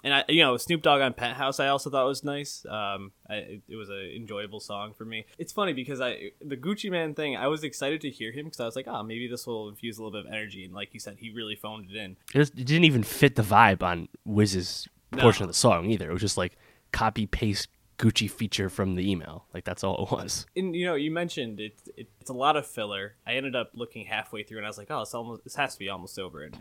[0.07, 2.65] and I, you know, Snoop Dogg on Penthouse, I also thought was nice.
[2.65, 5.27] Um, I, it, was an enjoyable song for me.
[5.37, 8.61] It's funny because I, the Gucci Mane thing, I was excited to hear him because
[8.61, 10.65] I was like, oh, maybe this will infuse a little bit of energy.
[10.65, 12.17] And like you said, he really phoned it in.
[12.33, 15.23] It, was- it didn't even fit the vibe on Wiz's No.
[15.23, 16.09] portion of the song either.
[16.09, 16.57] It was just like
[16.93, 17.67] copy paste
[17.99, 19.47] Gucci feature from the email.
[19.53, 20.47] Like that's all it was.
[20.55, 23.17] And you know, you mentioned it, it, it's a lot of filler.
[23.27, 25.73] I ended up looking halfway through, and I was like, oh, it's almost, this has
[25.73, 26.43] to be almost over.
[26.45, 26.57] And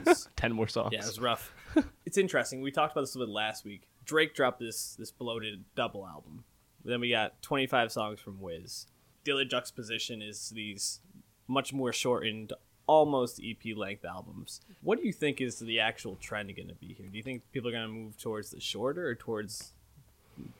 [0.36, 0.90] Ten more songs.
[0.92, 1.52] Yeah, it was rough.
[2.06, 2.62] it's interesting.
[2.62, 3.82] We talked about this a little bit last week.
[4.04, 6.44] Drake dropped this this bloated double album.
[6.84, 8.86] Then we got 25 songs from Wiz.
[9.24, 11.00] The other juxtaposition is these
[11.46, 12.52] much more shortened,
[12.86, 14.60] almost EP length albums.
[14.82, 17.06] What do you think is the actual trend going to be here?
[17.06, 19.74] Do you think people are going to move towards the shorter or towards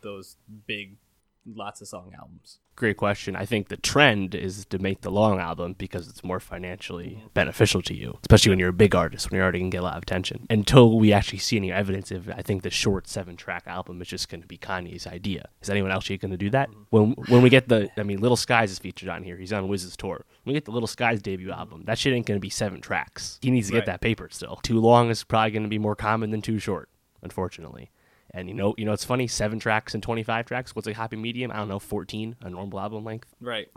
[0.03, 0.97] those big
[1.47, 2.59] lots of song albums.
[2.75, 3.37] Great question.
[3.37, 7.27] I think the trend is to make the long album because it's more financially mm-hmm.
[7.35, 9.83] beneficial to you, especially when you're a big artist, when you're already can get a
[9.83, 10.47] lot of attention.
[10.49, 14.09] Until we actually see any evidence of, I think the short seven track album is
[14.09, 15.49] just going to be Kanye's idea.
[15.61, 16.71] Is anyone else going to do that?
[16.71, 16.83] Mm-hmm.
[16.91, 19.37] When when we get the, I mean, Lil Skies is featured on here.
[19.37, 20.25] He's on Wiz's tour.
[20.45, 21.59] When we get the Lil Skies debut mm-hmm.
[21.59, 23.39] album, that shit ain't going to be seven tracks.
[23.43, 23.81] He needs to Right.
[23.81, 24.57] get that paper still.
[24.63, 26.89] Too long is probably going to be more common than too short,
[27.23, 27.91] unfortunately.
[28.35, 29.27] And you know, you know, it's funny.
[29.27, 30.75] Seven tracks and twenty-five tracks.
[30.75, 31.51] What's a happy medium?
[31.51, 31.79] I don't know.
[31.79, 33.29] Fourteen, a normal album length.
[33.41, 33.69] Right.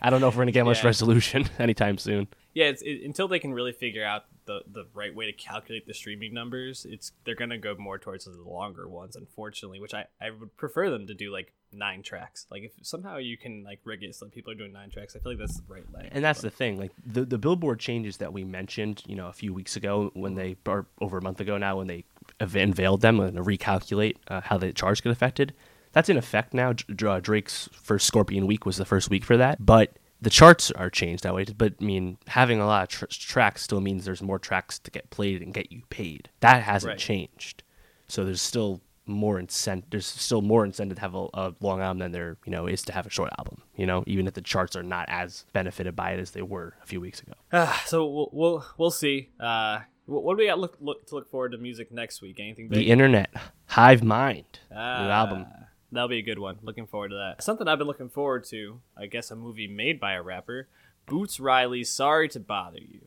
[0.00, 0.86] I don't know if we're gonna get much Yeah.
[0.86, 2.28] resolution anytime soon.
[2.54, 5.86] yeah, it's it, until they can really figure out the the right way to calculate
[5.86, 6.86] the streaming numbers.
[6.88, 9.80] It's they're gonna go more towards the longer ones, unfortunately.
[9.80, 12.46] Which I I would prefer them to do like nine tracks.
[12.50, 15.14] Like if somehow you can like rig it so that people are doing nine tracks,
[15.14, 16.10] I feel like that's the right length.
[16.12, 16.78] And that's the thing.
[16.78, 20.34] Like the the Billboard changes that we mentioned, you know, a few weeks ago when
[20.34, 20.54] mm-hmm.
[20.64, 22.04] they, or over a month ago now, when they
[22.40, 25.54] unveiled them and recalculate uh, how the charts get affected.
[25.92, 26.72] That's in effect now.
[26.72, 30.70] Dr- Dr- Drake's first Scorpion week was the first week for that, but the charts
[30.72, 31.44] are changed that way.
[31.44, 34.90] But I mean, having a lot of tr- tracks still means there's more tracks to
[34.90, 36.28] get played and get you paid.
[36.40, 36.98] That hasn't Right.
[36.98, 37.62] changed.
[38.08, 39.90] So there's still more incentive.
[39.90, 42.82] There's still more incentive to have a, a long album than there, you know, is
[42.82, 43.62] to have a short album.
[43.74, 46.74] You know, even if the charts are not as benefited by it as they were
[46.82, 47.32] a few weeks ago.
[47.52, 49.30] Ah, so we'll we'll, we'll see.
[49.40, 52.38] Uh, what, what do we got look, look to look forward to music next week?
[52.40, 52.78] Anything big?
[52.78, 53.30] The internet,
[53.66, 55.46] Hive Mind, Ah, new album.
[55.92, 56.58] That'll be a good one.
[56.62, 57.42] Looking forward to that.
[57.42, 60.68] Something I've been looking forward to, I guess a movie made by a rapper,
[61.06, 63.00] Boots Riley's Sorry to Bother You.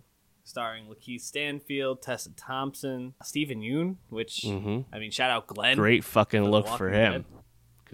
[0.46, 4.84] Starring Lakeith Stanfield, Tessa Thompson, Steven Yeun, which, Mhm.
[4.92, 5.78] I mean, shout out Glenn.
[5.78, 7.12] Great fucking look for him.
[7.14, 7.26] Dead.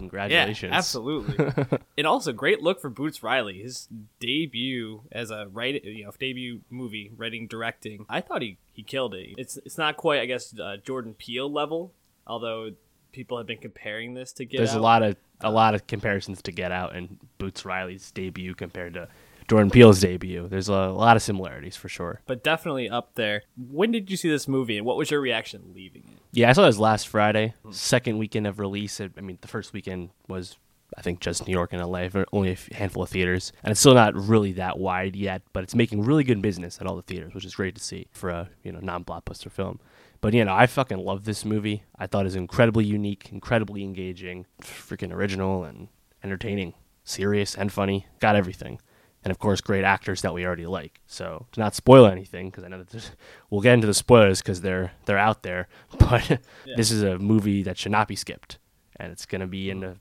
[0.00, 0.70] Congratulations.
[0.70, 1.78] Yeah, absolutely.
[1.98, 3.62] and also great look for Boots Riley.
[3.62, 8.06] His debut as a write, you know, debut movie writing directing.
[8.08, 9.34] I thought he he killed it.
[9.36, 11.92] It's it's not quite, I guess, uh, Jordan Peele level,
[12.26, 12.72] although
[13.12, 16.42] people have been comparing this to Get There's a lot of a lot of comparisons
[16.42, 19.08] to Get Out and Boots Riley's debut compared to
[19.50, 20.46] Jordan Peele's debut.
[20.46, 22.20] There's a lot of similarities for sure.
[22.24, 23.42] but definitely up there.
[23.56, 26.22] When did you see this movie, and what was your reaction leaving it?
[26.30, 27.72] Yeah, I saw this last Friday, hmm.
[27.72, 29.00] second weekend of release.
[29.00, 30.56] It, I mean, the first weekend was,
[30.96, 33.94] I think, just New York and LA, only a handful of theaters, and it's still
[33.94, 35.42] not really that wide yet.
[35.52, 38.06] But it's making really good business at all the theaters, which is great to see
[38.12, 39.80] for a you know non-blockbuster film.
[40.20, 41.82] But you know, I fucking love this movie.
[41.98, 45.88] I thought it was incredibly unique, incredibly engaging, freaking original and
[46.22, 48.06] entertaining, serious and funny.
[48.20, 48.78] Got everything.
[49.22, 51.00] And of course, great actors that we already like.
[51.06, 53.10] So to not spoil anything, because I know that
[53.50, 55.68] we'll get into the spoilers because they're they're out there.
[55.98, 56.40] But
[56.76, 58.58] this is a movie that should not be skipped,
[58.96, 59.96] and it's gonna be in a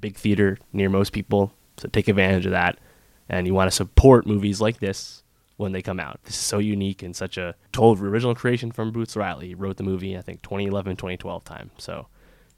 [0.00, 1.52] big theater near most people.
[1.76, 2.78] So take advantage of that.
[3.28, 5.22] And you want to support movies like this
[5.56, 6.20] when they come out.
[6.24, 9.48] This is so unique and such a total original creation from Boots Riley.
[9.48, 11.70] He wrote the movie, I think, 2011, 2012 time.
[11.78, 12.06] So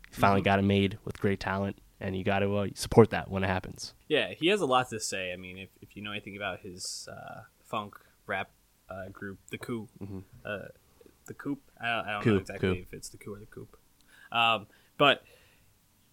[0.08, 0.44] he finally mm-hmm.
[0.44, 3.48] got it made with great talent, and you got to uh, support that when it
[3.48, 3.94] happens.
[4.08, 5.32] Yeah, he has a lot to say.
[5.32, 7.94] I mean, if, if you know anything about his uh, funk
[8.26, 8.50] rap
[8.88, 9.88] uh, group, the Coup,
[10.44, 10.58] uh,
[11.26, 11.60] the Coop.
[11.80, 13.76] I don't, I don't know exactly if it's the Coup or the Coop.
[14.30, 14.66] Um,
[14.98, 15.22] but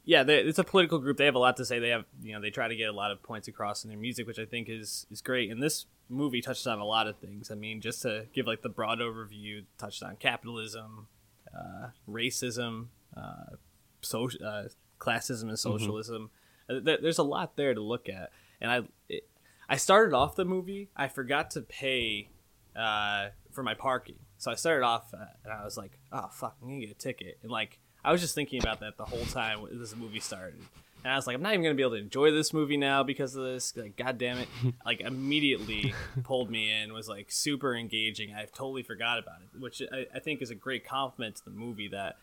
[0.06, 1.18] yeah, they, it's a political group.
[1.18, 1.80] They have a lot to say.
[1.80, 4.00] They have, you know, they try to get a lot of points across in their
[4.00, 5.50] music, which I think is is great.
[5.50, 7.50] And this movie touches on a lot of things.
[7.52, 11.08] I mean, just to give like the broad overview, touched on capitalism,
[11.56, 13.56] uh, racism, uh,
[14.02, 14.64] social, uh,
[15.00, 16.30] classism, and socialism.
[16.70, 18.32] Uh, th- there's a lot there to look at.
[18.62, 19.28] And I, it,
[19.68, 20.90] I started off the movie.
[20.96, 22.30] I forgot to pay
[22.76, 26.56] uh, for my parking, so I started off uh, and I was like, "Oh fuck,
[26.62, 29.26] I'm gonna get a ticket." And like, I was just thinking about that the whole
[29.26, 30.60] time this movie started.
[31.04, 33.04] And I was like, I'm not even gonna be able to enjoy this movie now
[33.04, 33.76] because of this.
[33.76, 34.48] Like, god damn it!
[34.86, 36.94] Like, immediately pulled me in.
[36.94, 38.34] Was like super engaging.
[38.34, 41.52] I totally forgot about it, which I, I think is a great compliment to the
[41.52, 41.90] movie.
[41.90, 42.16] That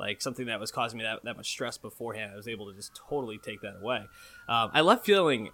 [0.00, 2.74] like something that was causing me that, that much stress beforehand, I was able to
[2.74, 3.98] just totally take that away.
[4.48, 5.50] Um, I left feeling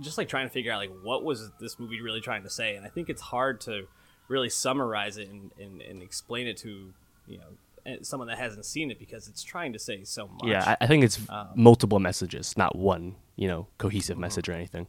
[0.00, 2.76] just like trying to figure out like what was this movie really trying to say,
[2.76, 3.88] and I think it's hard to
[4.28, 6.94] really summarize it and, and, and explain it to
[7.26, 7.50] you know
[7.84, 10.44] eh, someone that hasn't seen it because it's trying to say so much.
[10.44, 14.52] Yeah, I, I think it's Um, multiple messages, not one, you know, cohesive message or
[14.52, 14.86] anything.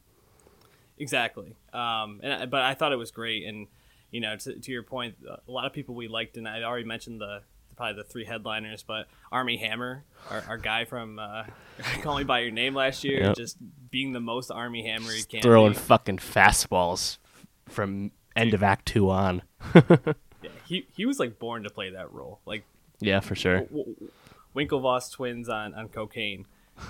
[0.97, 1.55] Exactly.
[1.73, 3.67] Um, and but I thought it was great, and
[4.11, 6.85] you know, to, to your point, a lot of people we liked, and I already
[6.85, 7.41] mentioned the
[7.75, 11.43] probably the three headliners, but Armie Hammer, our, our guy from uh,
[12.01, 13.35] Call Me by Your Name last year, Yep.
[13.35, 13.57] just
[13.91, 15.41] being the most Armie Hammer he can.
[15.41, 15.77] Throwing be.
[15.79, 17.17] fucking fastballs
[17.67, 19.41] from end of Act Two on.
[20.43, 22.65] Yeah, he he was like born to play that role, like
[22.99, 23.61] yeah, for sure.
[23.61, 24.11] w- w-
[24.53, 26.45] Winklevoss twins on on cocaine,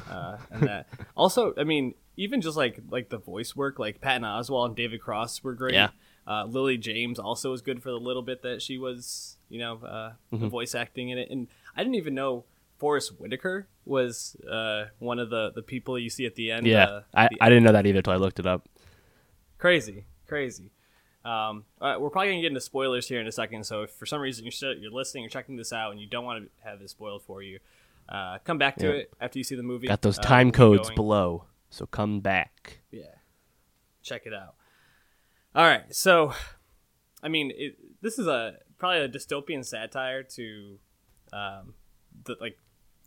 [0.10, 0.88] uh, and that.
[1.15, 5.02] also, I mean, even just like like the voice work, like Patton Oswalt and David
[5.02, 5.76] Cross were great.
[5.76, 5.89] Yeah.
[6.25, 9.77] Uh, Lily James also was good for the little bit that she was, you know,
[9.83, 10.47] uh, Mm-hmm.
[10.47, 11.29] voice acting in it.
[11.29, 12.45] And I didn't even know
[12.77, 16.65] Forest Whitaker was uh, one of the the people you see at the end.
[16.65, 18.67] Yeah, uh, I, the- I didn't know that either till I looked it up.
[19.57, 20.71] crazy, crazy.
[21.25, 23.65] Um, all right, we're probably gonna get into spoilers here in a second.
[23.65, 26.07] So if for some reason you're still, you're listening, you're checking this out, and you
[26.07, 27.59] don't want to have this spoiled for you,
[28.09, 28.93] uh, come back to Yeah.
[28.93, 29.88] it after you see the movie.
[29.88, 32.79] Got those Uh, time we'll codes below, so come back.
[32.91, 33.03] Yeah,
[34.01, 34.55] check it out.
[35.55, 36.33] All right, so
[37.21, 40.79] I mean, it, this is a probably a dystopian satire to
[41.31, 41.73] um,
[42.25, 42.57] the like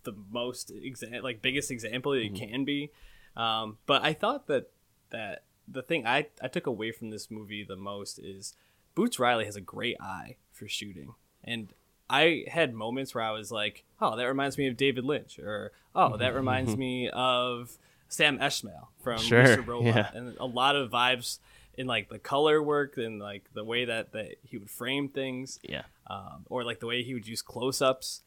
[0.04, 2.90] the most exa- like biggest example that it can be.
[3.36, 4.70] Um, but I thought that
[5.10, 8.54] that the thing I I took away from this movie the most is
[8.94, 11.72] Boots Riley has a great eye for shooting, and
[12.08, 15.72] I had moments where I was like, "Oh, that reminds me of David Lynch," or
[15.94, 17.76] "Oh, that reminds me of
[18.08, 19.66] Sam Esmail from Sure, Mr.
[19.66, 20.10] Robot," yeah.
[20.14, 21.38] and a lot of vibes
[21.76, 25.58] in like the color work and like the way that that he would frame things
[25.62, 25.82] Yeah.
[26.06, 28.22] um, or like the way he would use close-ups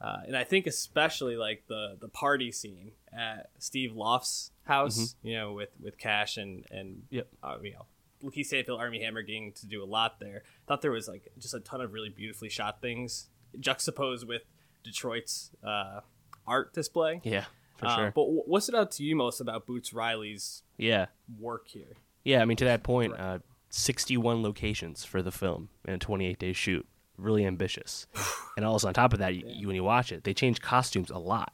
[0.00, 5.34] uh, and i think especially like the the party scene at Steve Lift's house you
[5.34, 7.28] know with with cash and and Yep.
[7.42, 7.86] uh, you know
[8.22, 10.44] Lakeith Stanfield, Armie Hammer getting to do a lot there.
[10.46, 13.28] I thought there was like just a ton of really beautifully shot things
[13.60, 14.42] juxtaposed with
[14.82, 16.00] Detroit's uh,
[16.46, 17.20] art display.
[17.22, 17.44] Yeah,
[17.76, 18.12] for Uh, sure.
[18.14, 21.06] But wh- what stood out to you most about Boots Riley's yeah.
[21.38, 21.96] work here?
[22.24, 23.38] Yeah, I mean, to that point, uh,
[23.70, 26.86] 61 locations for the film in a 28 day shoot.
[27.16, 28.06] Really ambitious.
[28.56, 31.10] and also, on top of that, you, you, when you watch it, they change costumes
[31.10, 31.52] a lot,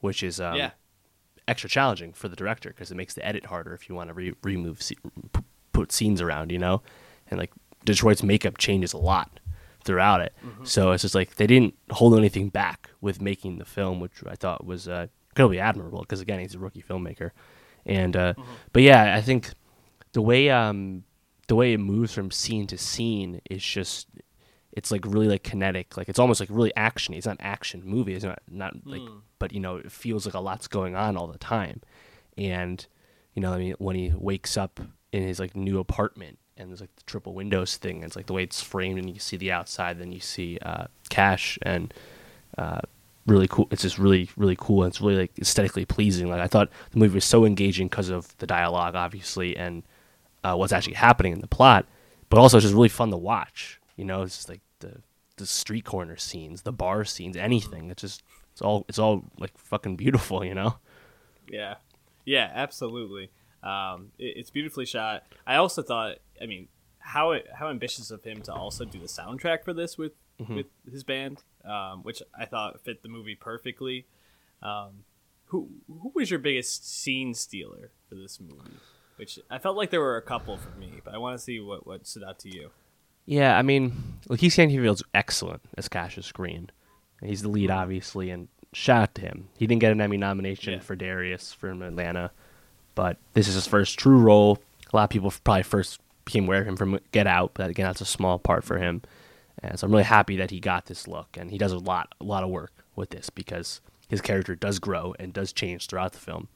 [0.00, 0.70] which is um, yeah,
[1.48, 4.14] extra challenging for the director because it makes the edit harder if you want to
[4.14, 4.96] re- remove, se-
[5.72, 6.82] put scenes around, you know?
[7.30, 7.52] And like
[7.84, 9.40] Detroit's makeup changes a lot
[9.84, 10.34] throughout it.
[10.64, 14.34] So it's just like they didn't hold anything back with making the film, which I
[14.34, 17.30] thought was uh, incredibly admirable because, again, he's a rookie filmmaker.
[17.84, 18.34] And, uh,
[18.72, 19.52] but yeah, I think
[20.16, 21.04] the way um
[21.46, 24.08] the way it moves from scene to scene is just
[24.72, 25.96] it's like really like kinetic.
[25.96, 27.16] Like it's almost like really actiony.
[27.16, 28.14] It's not action movie.
[28.14, 29.02] It's not not like
[29.38, 31.82] but you know it feels like a lot's going on all the time.
[32.38, 32.86] And
[33.34, 34.80] you know i mean when he wakes up
[35.12, 38.26] in his like new apartment and there's like the triple windows thing and it's like
[38.26, 41.92] the way it's framed and you see the outside then you see uh cash and
[42.56, 42.80] uh
[43.26, 46.28] really cool it's just really really cool and it's really like aesthetically pleasing.
[46.30, 49.82] Like i thought the movie was so engaging because of the dialogue obviously and
[50.46, 51.86] uh, what's actually happening in the plot
[52.28, 55.00] but also it's just really fun to watch you know it's just like the
[55.36, 59.56] the street corner scenes the bar scenes anything it's just it's all it's all like
[59.58, 60.78] fucking beautiful you know
[61.48, 61.74] Yeah,
[62.24, 63.30] yeah, absolutely.
[63.62, 65.22] Um, it, it's beautifully shot.
[65.46, 69.62] I also thought, I mean, how how ambitious of him to also do the soundtrack
[69.64, 70.12] for this with
[70.56, 74.06] with his band, um, which I thought fit the movie perfectly.
[74.62, 75.04] Um,
[75.46, 78.78] who who was your biggest scene stealer for this movie?
[79.16, 81.58] Which I felt like there were a couple for me, but I want to see
[81.60, 82.70] what what stood out to you.
[83.24, 86.70] Yeah, I mean, Lakeith Stanfield's excellent as Cassius Green.
[87.22, 89.48] He's the lead, obviously, and shout out to him.
[89.58, 90.80] He didn't get an Emmy nomination Yeah.
[90.80, 92.30] for Darius from Atlanta,
[92.94, 94.58] but this is his first true role.
[94.92, 97.86] A lot of people probably first became aware of him from Get Out, but again,
[97.86, 99.02] that's a small part for him.
[99.62, 102.14] And so I'm really happy that he got this look, and he does a lot,
[102.20, 106.12] a lot of work with this because his character does grow and does change throughout
[106.12, 106.48] the film.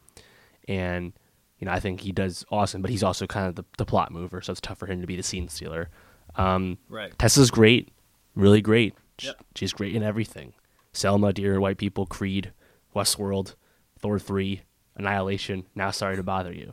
[0.69, 1.15] And
[1.61, 4.11] you know, I think he does awesome, but he's also kind of the, the plot
[4.11, 5.89] mover, so it's tough for him to be the scene stealer.
[6.35, 7.17] Um, Right.
[7.19, 7.91] Tessa's great,
[8.35, 8.95] really great.
[9.21, 9.37] Yep.
[9.55, 10.55] She's great in everything.
[10.93, 12.53] Selma, Dear White People, Creed,
[12.97, 13.55] Westworld,
[14.01, 14.63] Thor 3,
[14.97, 16.73] Annihilation, Now Sorry to Bother You.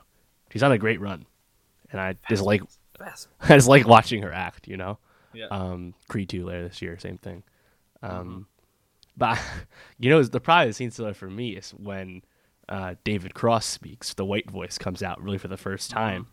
[0.51, 1.25] She's on a great run.
[1.91, 2.61] And I just like
[3.41, 4.97] I just like watching her act, you know?
[5.33, 5.47] Yeah.
[5.51, 7.43] Um, Creed 2 later this year, same thing.
[8.01, 8.41] Um, Mm-hmm.
[9.17, 9.39] But,
[9.99, 12.21] you know, the probably the scene stealer for me is when
[12.69, 14.13] uh, David Cross speaks.
[14.13, 15.99] The white voice comes out really for the first Mm-hmm.
[15.99, 16.27] time.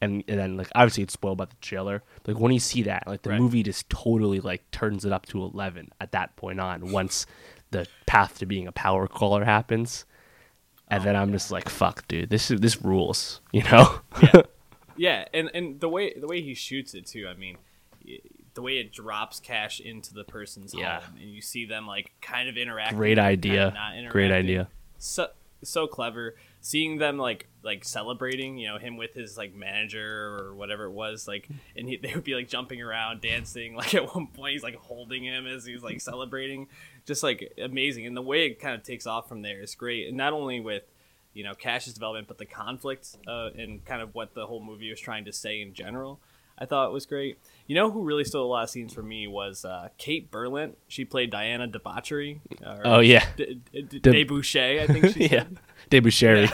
[0.00, 2.02] And, and then, like, obviously it's spoiled by the trailer.
[2.26, 3.40] Like, when you see that, like, the Right.
[3.40, 7.24] movie just totally, like, turns it up to 11 at that point on once
[7.70, 10.04] the path to being a power caller happens.
[10.88, 14.00] And Oh, then I'm just like, fuck, dude, this is this rules, you know?
[14.98, 17.28] Yeah, and and the way the way he shoots it too.
[17.28, 17.58] I mean,
[18.54, 21.00] the way it drops cash into the person's Yeah.
[21.00, 22.94] home, and you see them like kind of interact.
[22.96, 23.72] Great kind of idea.
[23.74, 24.68] not Great idea.
[24.98, 25.28] So
[25.66, 26.34] so clever.
[26.60, 30.92] Seeing them like like celebrating, you know, him with his like manager or whatever it
[30.92, 33.74] was, like, and he, they would be like jumping around, dancing.
[33.74, 36.68] Like at one point, he's like holding him as he's like celebrating,
[37.04, 38.06] just like amazing.
[38.06, 40.08] And the way it kind of takes off from there is great.
[40.08, 40.84] And not only with
[41.34, 44.90] you know Cash's development, but the conflict uh, and kind of what the whole movie
[44.90, 46.20] was trying to say in general.
[46.58, 47.38] I thought was great.
[47.66, 50.74] You know who really stole a lot of scenes for me was uh, Kate Berlant.
[50.88, 52.40] She played Diana Debauchery.
[52.84, 53.26] Oh, yeah.
[53.36, 55.28] D- D- D- Deb- Debouche, I think she yeah.
[55.28, 55.58] said.
[55.90, 56.48] Debussy.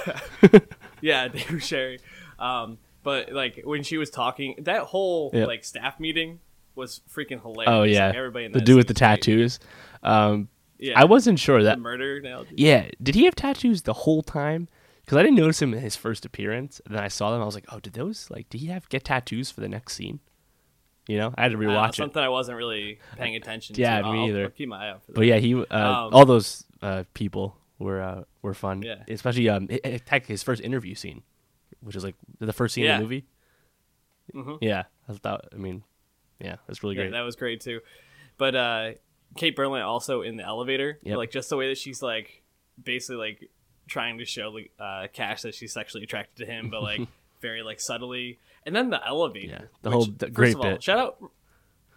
[1.00, 2.00] Yeah, Debouche.
[2.38, 5.44] Um, but like when she was talking, that whole Yeah.
[5.46, 6.40] like staff meeting
[6.74, 7.68] was freaking hilarious.
[7.70, 9.22] Oh yeah, Like, everybody in the dude with the scene was great.
[9.22, 9.58] tattoos.
[10.02, 10.48] Um,
[10.78, 11.78] Yeah, I wasn't sure the that.
[11.78, 12.54] murder analogy.
[12.56, 14.68] Yeah, did he have tattoos the whole time?
[15.02, 16.80] Because I didn't notice him in his first appearance.
[16.86, 17.42] And then I saw them.
[17.42, 18.48] I was like, oh, did those like?
[18.48, 20.20] Did he have get tattoos for the next scene?
[21.08, 21.94] You know, I had to I don't know, rewatch it.
[21.96, 24.12] something I wasn't really paying attention Yeah, to.
[24.12, 24.44] me I'll- either.
[24.44, 25.14] I'll keep my eye out for that.
[25.16, 28.82] But yeah, he uh, Um, all those uh, people were uh, were fun.
[28.82, 29.02] Yeah.
[29.08, 31.22] especially um, it, it, heck, his first interview scene,
[31.80, 32.94] which is like the first scene Yeah.
[32.94, 33.24] of the movie.
[34.34, 34.58] Mhm.
[34.60, 35.48] Yeah, I thought.
[35.52, 35.82] I mean,
[36.40, 37.12] yeah, that's really Yeah, great.
[37.12, 37.80] that was great too.
[38.38, 38.90] But uh,
[39.36, 41.16] Kate Berlant also in the elevator, Yep.
[41.18, 42.42] like just the way that she's like
[42.82, 43.50] basically like
[43.88, 47.00] trying to show like uh, Cash that she's sexually attracted to him, but like
[47.40, 48.38] very like subtly.
[48.64, 50.82] And then the elevator, Yeah, the which, whole- the first great all, bit.
[50.82, 51.30] Shout out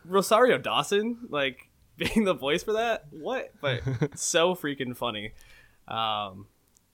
[0.03, 3.05] Rosario Dawson, like being the voice for that.
[3.11, 3.53] What?
[3.61, 3.81] But
[4.19, 5.31] so freaking funny.
[5.87, 6.47] Um,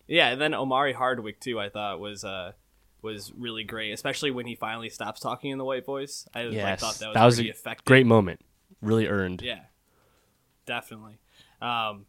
[0.07, 1.59] yeah, and then Omari Hardwick too.
[1.59, 2.51] I thought was uh
[3.01, 6.27] was really great, especially when he finally stops talking in the white voice.
[6.35, 7.85] I like, thought that was, that was pretty a effective.
[7.85, 8.41] great moment.
[8.81, 9.41] Really earned.
[9.41, 9.61] Yeah,
[10.65, 11.19] definitely.
[11.61, 12.05] Um,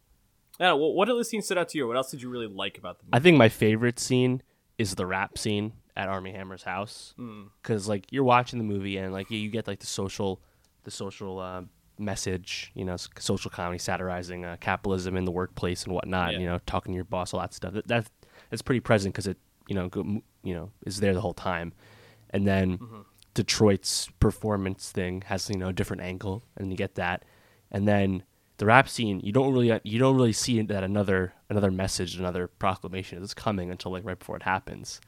[0.60, 0.72] yeah.
[0.72, 1.86] What, what other scene stood out to you?
[1.86, 3.10] What else did you really like about the movie?
[3.14, 4.42] I think my favorite scene
[4.78, 7.48] is the rap scene at Armie Hammer's house Mm.
[7.62, 10.40] because like you're watching the movie and like you get like the social,
[10.84, 11.62] the social uh,
[11.98, 16.32] message, you know, social comedy satirizing uh, capitalism in the workplace and whatnot.
[16.32, 16.38] Yeah.
[16.38, 17.74] You know, talking to your boss, all that stuff.
[17.74, 18.10] That, that
[18.50, 19.36] that's pretty present because it
[19.68, 20.02] you know go,
[20.42, 21.72] you know is there the whole time,
[22.30, 23.00] and then Mm-hmm.
[23.34, 27.24] Detroit's performance thing has you know a different angle, and you get that,
[27.70, 28.22] and then
[28.58, 32.46] the rap scene you don't really you don't really see that another another message another
[32.46, 35.00] proclamation is coming until like right before it happens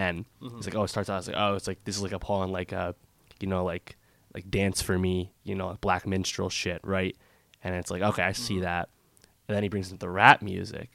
[0.00, 0.60] and it's mm-hmm.
[0.64, 2.52] like oh it starts out like oh it's like this is like a Paul and
[2.52, 2.94] like a
[3.38, 3.98] you know like
[4.34, 7.16] like dance for me you know like black minstrel shit right?
[7.62, 8.62] And it's like okay I see mm-hmm.
[8.62, 8.88] that.
[9.46, 10.90] And then he brings in the rap music.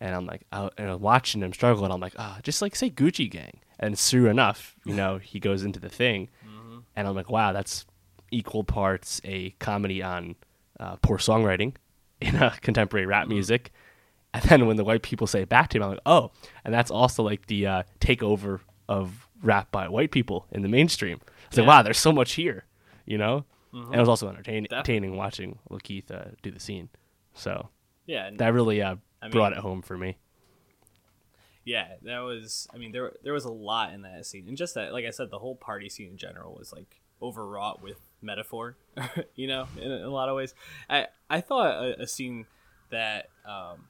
[0.00, 2.74] And I'm like oh, and I'm watching him struggle and I'm like oh just like
[2.74, 3.60] say Gucci Gang.
[3.78, 6.28] And sure enough you know he goes into the thing.
[6.44, 6.78] Mm-hmm.
[6.96, 7.86] And I'm like wow that's
[8.32, 10.34] equal parts a comedy on
[10.80, 11.76] uh, poor songwriting
[12.20, 13.70] in uh, contemporary rap music.
[14.42, 16.30] And then when the white people say it back to him, I'm like, oh,
[16.64, 21.20] and that's also like the uh, takeover of rap by white people in the mainstream.
[21.48, 22.64] It's like, wow, there's so much here,
[23.06, 23.44] you know?
[23.72, 26.88] And it was also entertaining, entertaining watching Lakeith uh, do the scene.
[27.34, 27.68] So
[28.06, 30.16] yeah, that really uh, I brought mean- it home for me.
[31.64, 32.68] yeah, that was.
[32.72, 35.10] I mean, there there was a lot in that scene, and just that, like I
[35.10, 38.76] said, the whole party scene in general was like overwrought with metaphor.
[39.34, 40.54] you know, in, a- in a lot of ways.
[40.88, 42.46] I I thought a, a scene
[42.90, 43.88] that um,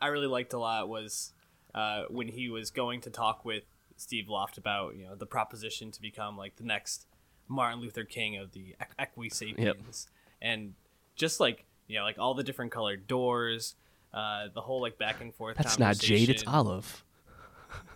[0.00, 1.32] I really liked a lot was
[1.74, 3.64] uh, when he was going to talk with
[3.96, 7.06] Steve Lift about you know the proposition to become like the next
[7.48, 10.08] Martin Luther King of the Equ- Equi Sapiens,
[10.42, 10.74] and
[11.14, 13.74] just like you know like all the different colored doors.
[14.14, 15.58] Uh, the whole like back and forth.
[15.58, 16.44] That's not Jade, it's.
[16.46, 17.02] Olive.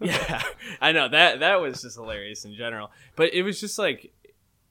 [0.01, 0.43] Yeah,
[0.81, 2.91] I know that that was just hilarious in general.
[3.17, 4.13] But it was just like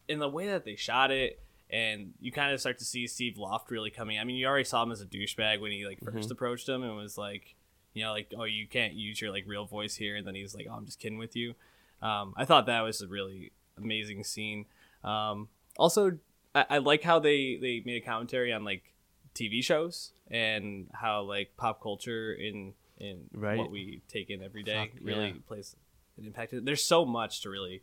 [0.07, 3.37] in the way that they shot it, and you kind of start to see Steve
[3.37, 4.17] Lift really coming.
[4.19, 6.83] I mean, you already saw him as a douchebag when he like 1st approached him
[6.83, 7.55] and was like,
[7.93, 10.55] you know, like, oh, you can't use your like real voice here, and then he's
[10.55, 11.53] like, oh, I'm just kidding with you.
[12.01, 14.65] Um, I thought that was a really amazing scene.
[15.03, 16.17] Um, also,
[16.55, 18.93] I, I like how they they made a commentary on like
[19.35, 23.57] TV shows and how like pop culture in in Right.
[23.57, 25.33] what we take in every day Fuck, really yeah.
[25.47, 25.75] plays
[26.17, 26.53] an impact.
[26.65, 27.81] There's so much to really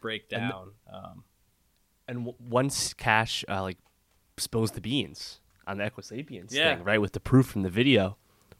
[0.00, 0.70] break down.
[0.92, 1.24] um,
[2.08, 3.78] And w- once Cash uh, like
[4.38, 6.74] spills the beans on the Equisapiens Yeah.
[6.76, 8.16] thing, right, with the proof from the video,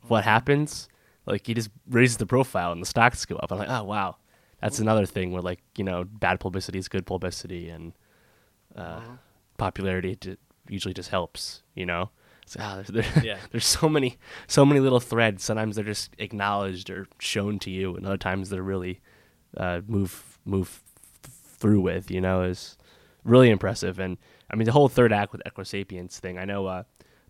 [0.07, 0.88] what happens?
[1.26, 3.51] Like he just raises the profile and the stocks go up.
[3.51, 4.16] I'm like, oh wow,
[4.61, 7.92] that's another thing where like you know bad publicity is good publicity and
[8.76, 9.01] uh,
[9.57, 10.36] popularity ju-
[10.68, 11.62] usually just helps.
[11.74, 12.11] You know,
[12.46, 13.38] so, ah, there's, there, Yeah.
[13.51, 15.44] there's so many so many little threads.
[15.44, 19.01] Sometimes they're just acknowledged or shown to you, and other times they're really
[19.57, 20.82] uh, move move
[21.22, 22.11] th- through with.
[22.11, 22.76] You know, is
[23.24, 23.98] really impressive.
[23.98, 24.18] And
[24.50, 26.38] I mean, the whole third act with Equisapiens thing.
[26.38, 26.84] I know uh,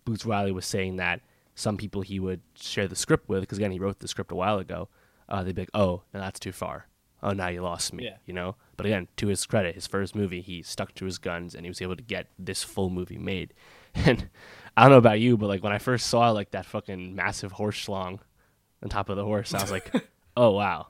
[0.05, 1.21] Boots Riley was saying that
[1.55, 4.37] some people he would share the script with, because again, he wrote the script a
[4.37, 4.89] while ago.
[5.29, 6.87] Uh, they'd be like, "Oh, no, that's too far.
[7.23, 8.17] Oh, now you lost me." Yeah.
[8.25, 8.57] You know.
[8.77, 11.71] But again, to his credit, his first movie, he stuck to his guns, and he
[11.71, 13.55] was able to get this full movie made.
[13.95, 14.29] And
[14.77, 17.53] I don't know about you, but like when I first saw like that fucking massive
[17.53, 18.21] horse schlong
[18.81, 19.93] on top of the horse, I was like,
[20.37, 20.89] "Oh wow."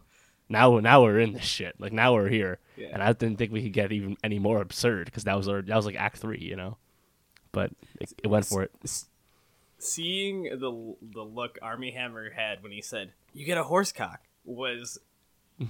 [0.49, 1.75] Now, now we're in this shit.
[1.79, 2.89] Like now we're here, Yeah.
[2.93, 5.61] and I didn't think we could get even any more absurd because that was our,
[5.63, 6.77] that was like Act Three, you know.
[7.53, 8.73] But it, it went for it.
[9.79, 14.21] seeing the the look Armie Hammer had when he said, "You get a horse cock,"
[14.45, 14.99] was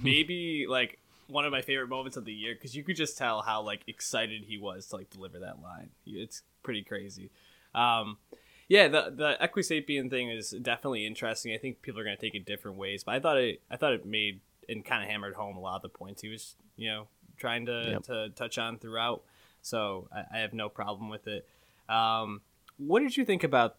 [0.03, 3.41] maybe like one of my favorite moments of the year because you could just tell
[3.41, 5.89] how like excited he was to like deliver that line.
[6.05, 7.29] It's pretty crazy.
[7.75, 8.17] Um,
[8.67, 11.53] yeah, the the Equisapien thing is definitely interesting.
[11.53, 13.77] I think people are going to take it different ways, but I thought it I
[13.77, 16.55] thought it made and kind of hammered home a lot of the points he was
[16.77, 17.07] you know
[17.37, 18.03] trying to Yep.
[18.03, 19.23] to touch on throughout.
[19.61, 21.47] So I, I have no problem with it.
[21.87, 22.41] Um,
[22.77, 23.77] what did you think about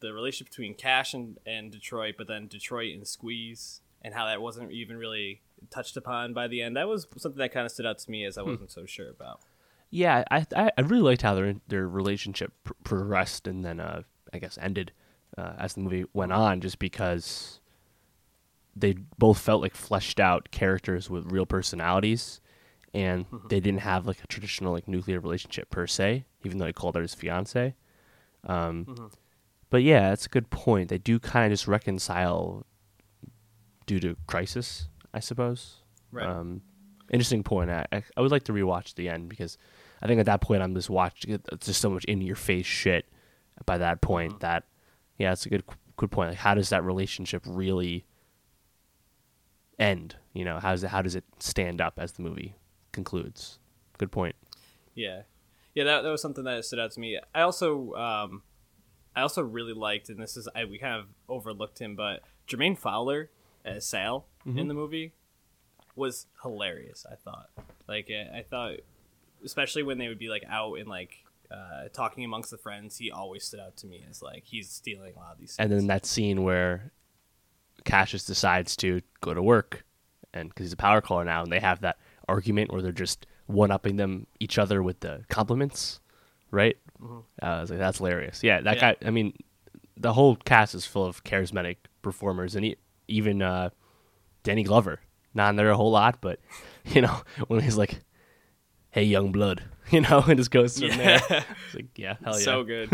[0.00, 4.40] the relationship between Cash and, and Detroit, but then Detroit and Squeeze, and how that
[4.42, 5.40] wasn't even really
[5.70, 6.76] touched upon by the end.
[6.76, 9.08] That was something that kind of stood out to me as I wasn't so sure
[9.08, 9.40] about.
[9.90, 14.02] Yeah, I I, I really liked how their their relationship pr- progressed and then uh,
[14.32, 14.92] I guess ended
[15.38, 17.60] uh, as the movie went on, just because
[18.76, 22.40] they both felt like fleshed out characters with real personalities,
[22.92, 26.72] and they didn't have like a traditional like nuclear relationship per se, even though he
[26.72, 27.74] called her his fiance.
[28.44, 28.84] Um,
[29.70, 30.88] But yeah, that's a good point.
[30.88, 32.64] They do kind of just reconcile
[33.86, 35.82] due to crisis, I suppose.
[36.12, 36.26] Right.
[36.26, 36.62] Um,
[37.10, 37.70] interesting point.
[37.70, 39.58] I, I I would like to rewatch the end because
[40.00, 41.42] I think at that point I'm just watching it.
[41.52, 43.06] It's just so much in your face shit.
[43.66, 44.64] By that point, that
[45.18, 45.64] yeah, it's a good
[45.96, 46.30] good point.
[46.30, 48.04] Like, how does that relationship really
[49.78, 50.16] end?
[50.32, 52.54] You know, how does it how does it stand up as the movie
[52.92, 53.58] concludes?
[53.98, 54.36] Good point.
[54.94, 55.22] Yeah,
[55.74, 57.18] yeah, that, that was something that stood out to me.
[57.34, 58.42] I also, um,
[59.14, 62.78] I also really liked, and this is I, we kind of overlooked him, but Jermaine
[62.78, 63.30] Fowler
[63.64, 65.14] as Sal in the movie
[65.96, 67.06] was hilarious.
[67.10, 67.50] I thought,
[67.88, 68.74] like, I, I thought,
[69.44, 73.10] especially when they would be like out and like uh, talking amongst the friends, he
[73.10, 75.56] always stood out to me as like he's stealing a lot of these.
[75.58, 76.92] And then that scene where
[77.84, 79.84] Cassius decides to go to work,
[80.32, 83.26] and because he's a power caller now, and they have that argument where they're just
[83.46, 86.00] one upping them each other with the compliments,
[86.50, 86.76] right?
[87.02, 88.42] Uh, I was like, that's hilarious.
[88.42, 88.92] Yeah, that Yeah.
[88.94, 89.06] guy.
[89.06, 89.34] I mean,
[89.96, 92.76] the whole cast is full of charismatic performers, and he,
[93.08, 93.68] even uh,
[94.42, 95.00] Danny Glover,
[95.34, 96.40] not in there a whole lot, but
[96.86, 98.00] you know, when he's like,
[98.90, 101.20] "Hey, young blood," you know, and just goes from there.
[101.28, 102.44] It's like, yeah, hell yeah.
[102.44, 102.88] so good.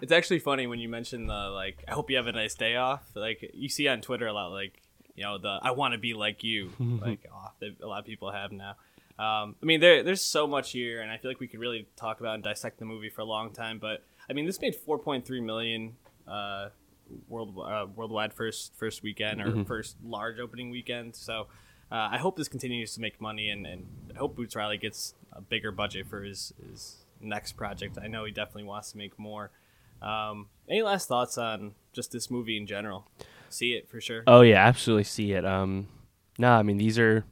[0.00, 1.84] It's actually funny when you mention the like.
[1.88, 3.02] I hope you have a nice day off.
[3.14, 4.80] Like you see on Twitter a lot, like
[5.14, 8.06] you know the I want to be like you, like off that a lot of
[8.06, 8.76] people have now.
[9.18, 11.88] Um, I mean, there there's so much here, and I feel like we could really
[11.96, 13.78] talk about and dissect the movie for a long time.
[13.78, 15.96] But I mean, this made 4.3 million
[16.26, 16.68] uh,
[17.28, 21.16] world uh, worldwide first first weekend or first large opening weekend.
[21.16, 21.46] So.
[21.90, 25.14] Uh, I hope this continues to make money, and, and I hope Boots Riley gets
[25.32, 27.96] a bigger budget for his, his next project.
[27.98, 29.50] I know he definitely wants to make more.
[30.02, 33.06] Um, any last thoughts on just this movie in general?
[33.50, 34.22] See it for sure.
[34.26, 35.44] Oh yeah, absolutely see it.
[35.44, 35.88] Um,
[36.38, 37.24] no, I mean these are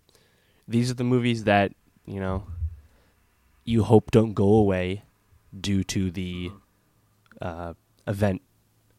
[0.67, 1.73] these are the movies that
[2.07, 2.45] you know
[3.64, 5.05] you hope don't go away
[5.59, 6.51] due to the
[7.41, 7.75] uh,
[8.07, 8.43] event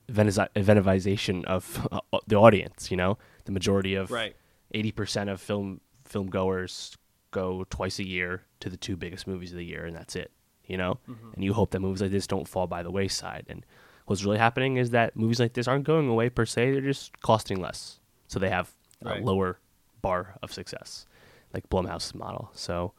[0.09, 2.91] eventivization of uh, the audience.
[2.91, 4.35] You know, the majority of right.
[4.73, 6.95] eighty percent of film film goers
[7.31, 10.31] go twice a year to the two biggest movies of the year, and that's it.
[10.67, 10.99] You know,
[11.33, 13.45] and you hope that movies like this don't fall by the wayside.
[13.47, 13.65] And
[14.05, 17.19] what's really happening is that movies like this aren't going away per se; they're just
[17.21, 18.71] costing less, so they have
[19.03, 19.21] Right.
[19.21, 19.59] a lower
[20.01, 21.05] bar of success,
[21.53, 22.49] like Blumhouse's model.
[22.53, 22.93] So,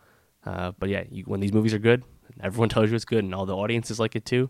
[0.47, 2.05] uh, but yeah, you, when these movies are good,
[2.41, 4.49] everyone tells you it's good, and all the audiences like it too.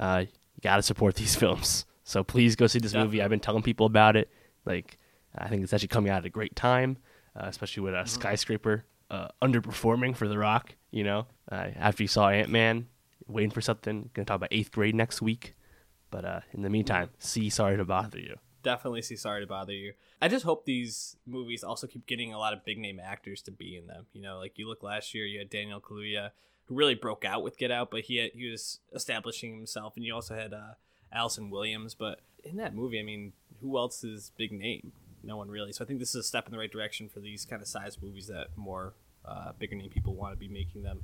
[0.00, 1.84] Uh, you gotta support these films.
[2.04, 3.20] So please go see this movie.
[3.22, 4.28] I've been telling people about it.
[4.64, 4.98] Like,
[5.36, 6.98] I think it's actually coming out at a great time,
[7.34, 10.76] uh, especially with a skyscraper uh, underperforming for The Rock.
[10.94, 12.86] You know, uh, after you saw Ant Man,
[13.26, 14.10] waiting for something.
[14.14, 15.56] Gonna talk about eighth grade next week.
[16.08, 18.36] But uh, in the meantime, see Sorry to Bother You.
[18.62, 19.94] Definitely see Sorry to Bother You.
[20.22, 23.50] I just hope these movies also keep getting a lot of big name actors to
[23.50, 24.06] be in them.
[24.12, 26.30] You know, like you look last year, you had Daniel Kaluuya,
[26.66, 30.04] who really broke out with Get Out, but he had, he was establishing himself, and
[30.04, 30.74] you also had uh,
[31.12, 31.96] Allison Williams.
[31.96, 34.92] But in that movie, I mean, who else is big name?
[35.24, 35.72] No one really.
[35.72, 37.66] So I think this is a step in the right direction for these kind of
[37.66, 41.00] size movies that more uh, bigger name people want to be making them.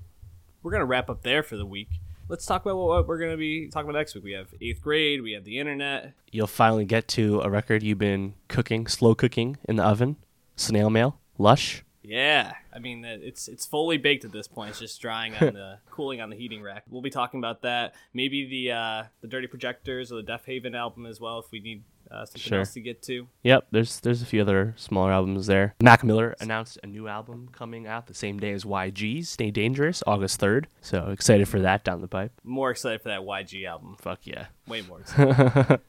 [0.62, 1.88] We're gonna wrap up there for the week.
[2.28, 4.24] Let's talk about what we're gonna be talking about next week.
[4.24, 5.22] We have eighth grade.
[5.22, 6.12] We have the internet.
[6.30, 10.16] You'll finally get to a record you've been cooking, slow cooking in the oven.
[10.56, 11.82] Snail mail, lush.
[12.02, 14.70] Yeah, I mean uh, it's it's fully baked at this point.
[14.70, 16.84] It's just drying on the cooling on the heating rack.
[16.88, 17.94] We'll be talking about that.
[18.12, 21.84] Maybe the uh, the Dirty Projectors or the Deafheaven album as well if we need
[22.10, 22.58] uh, something Sure.
[22.60, 23.28] else to get to.
[23.42, 25.74] Yep, there's there's a few other smaller albums there.
[25.82, 30.02] Mac Miller announced a new album coming out the same day as YG's Stay Dangerous,
[30.06, 30.64] August 3rd.
[30.80, 32.32] So excited for that down the pipe.
[32.44, 33.96] More excited for that YG album.
[34.00, 34.46] Fuck yeah.
[34.66, 35.80] Way more excited.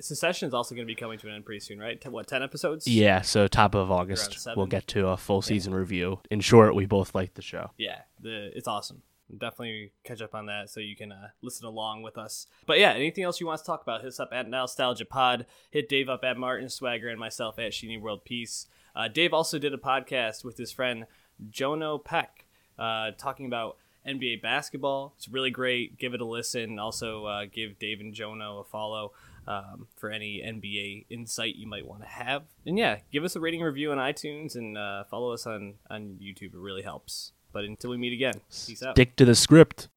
[0.00, 2.00] Succession is also going to be coming to an end pretty soon, right?
[2.00, 2.86] T- what ten episodes?
[2.86, 6.20] Yeah, so top of August we'll get to a full season review.
[6.30, 7.72] In short, we both like the show.
[7.76, 9.02] yeah, the it's awesome.
[9.36, 12.46] Definitely catch up on that so you can uh, listen along with us.
[12.66, 15.46] But yeah, anything else you want to talk about, hit us up at Nostalgia Pod.
[15.70, 18.66] Hit Dave up at Martin Swagger and myself at Sheeny World Peace.
[18.96, 21.06] Uh, Dave also did a podcast with his friend
[21.50, 22.46] Jono Peck
[22.78, 23.76] uh, talking about
[24.06, 25.14] NBA basketball.
[25.16, 25.98] It's really great.
[25.98, 26.78] Give it a listen.
[26.78, 29.12] Also, uh, give Dave and Jono a follow
[29.46, 32.44] um, for any NBA insight you might want to have.
[32.66, 36.18] And yeah, give us a rating review on iTunes and uh, follow us on, on
[36.22, 36.54] YouTube.
[36.54, 37.32] It really helps.
[37.52, 38.94] But until we meet again, peace out.
[38.94, 39.88] Stick to the script.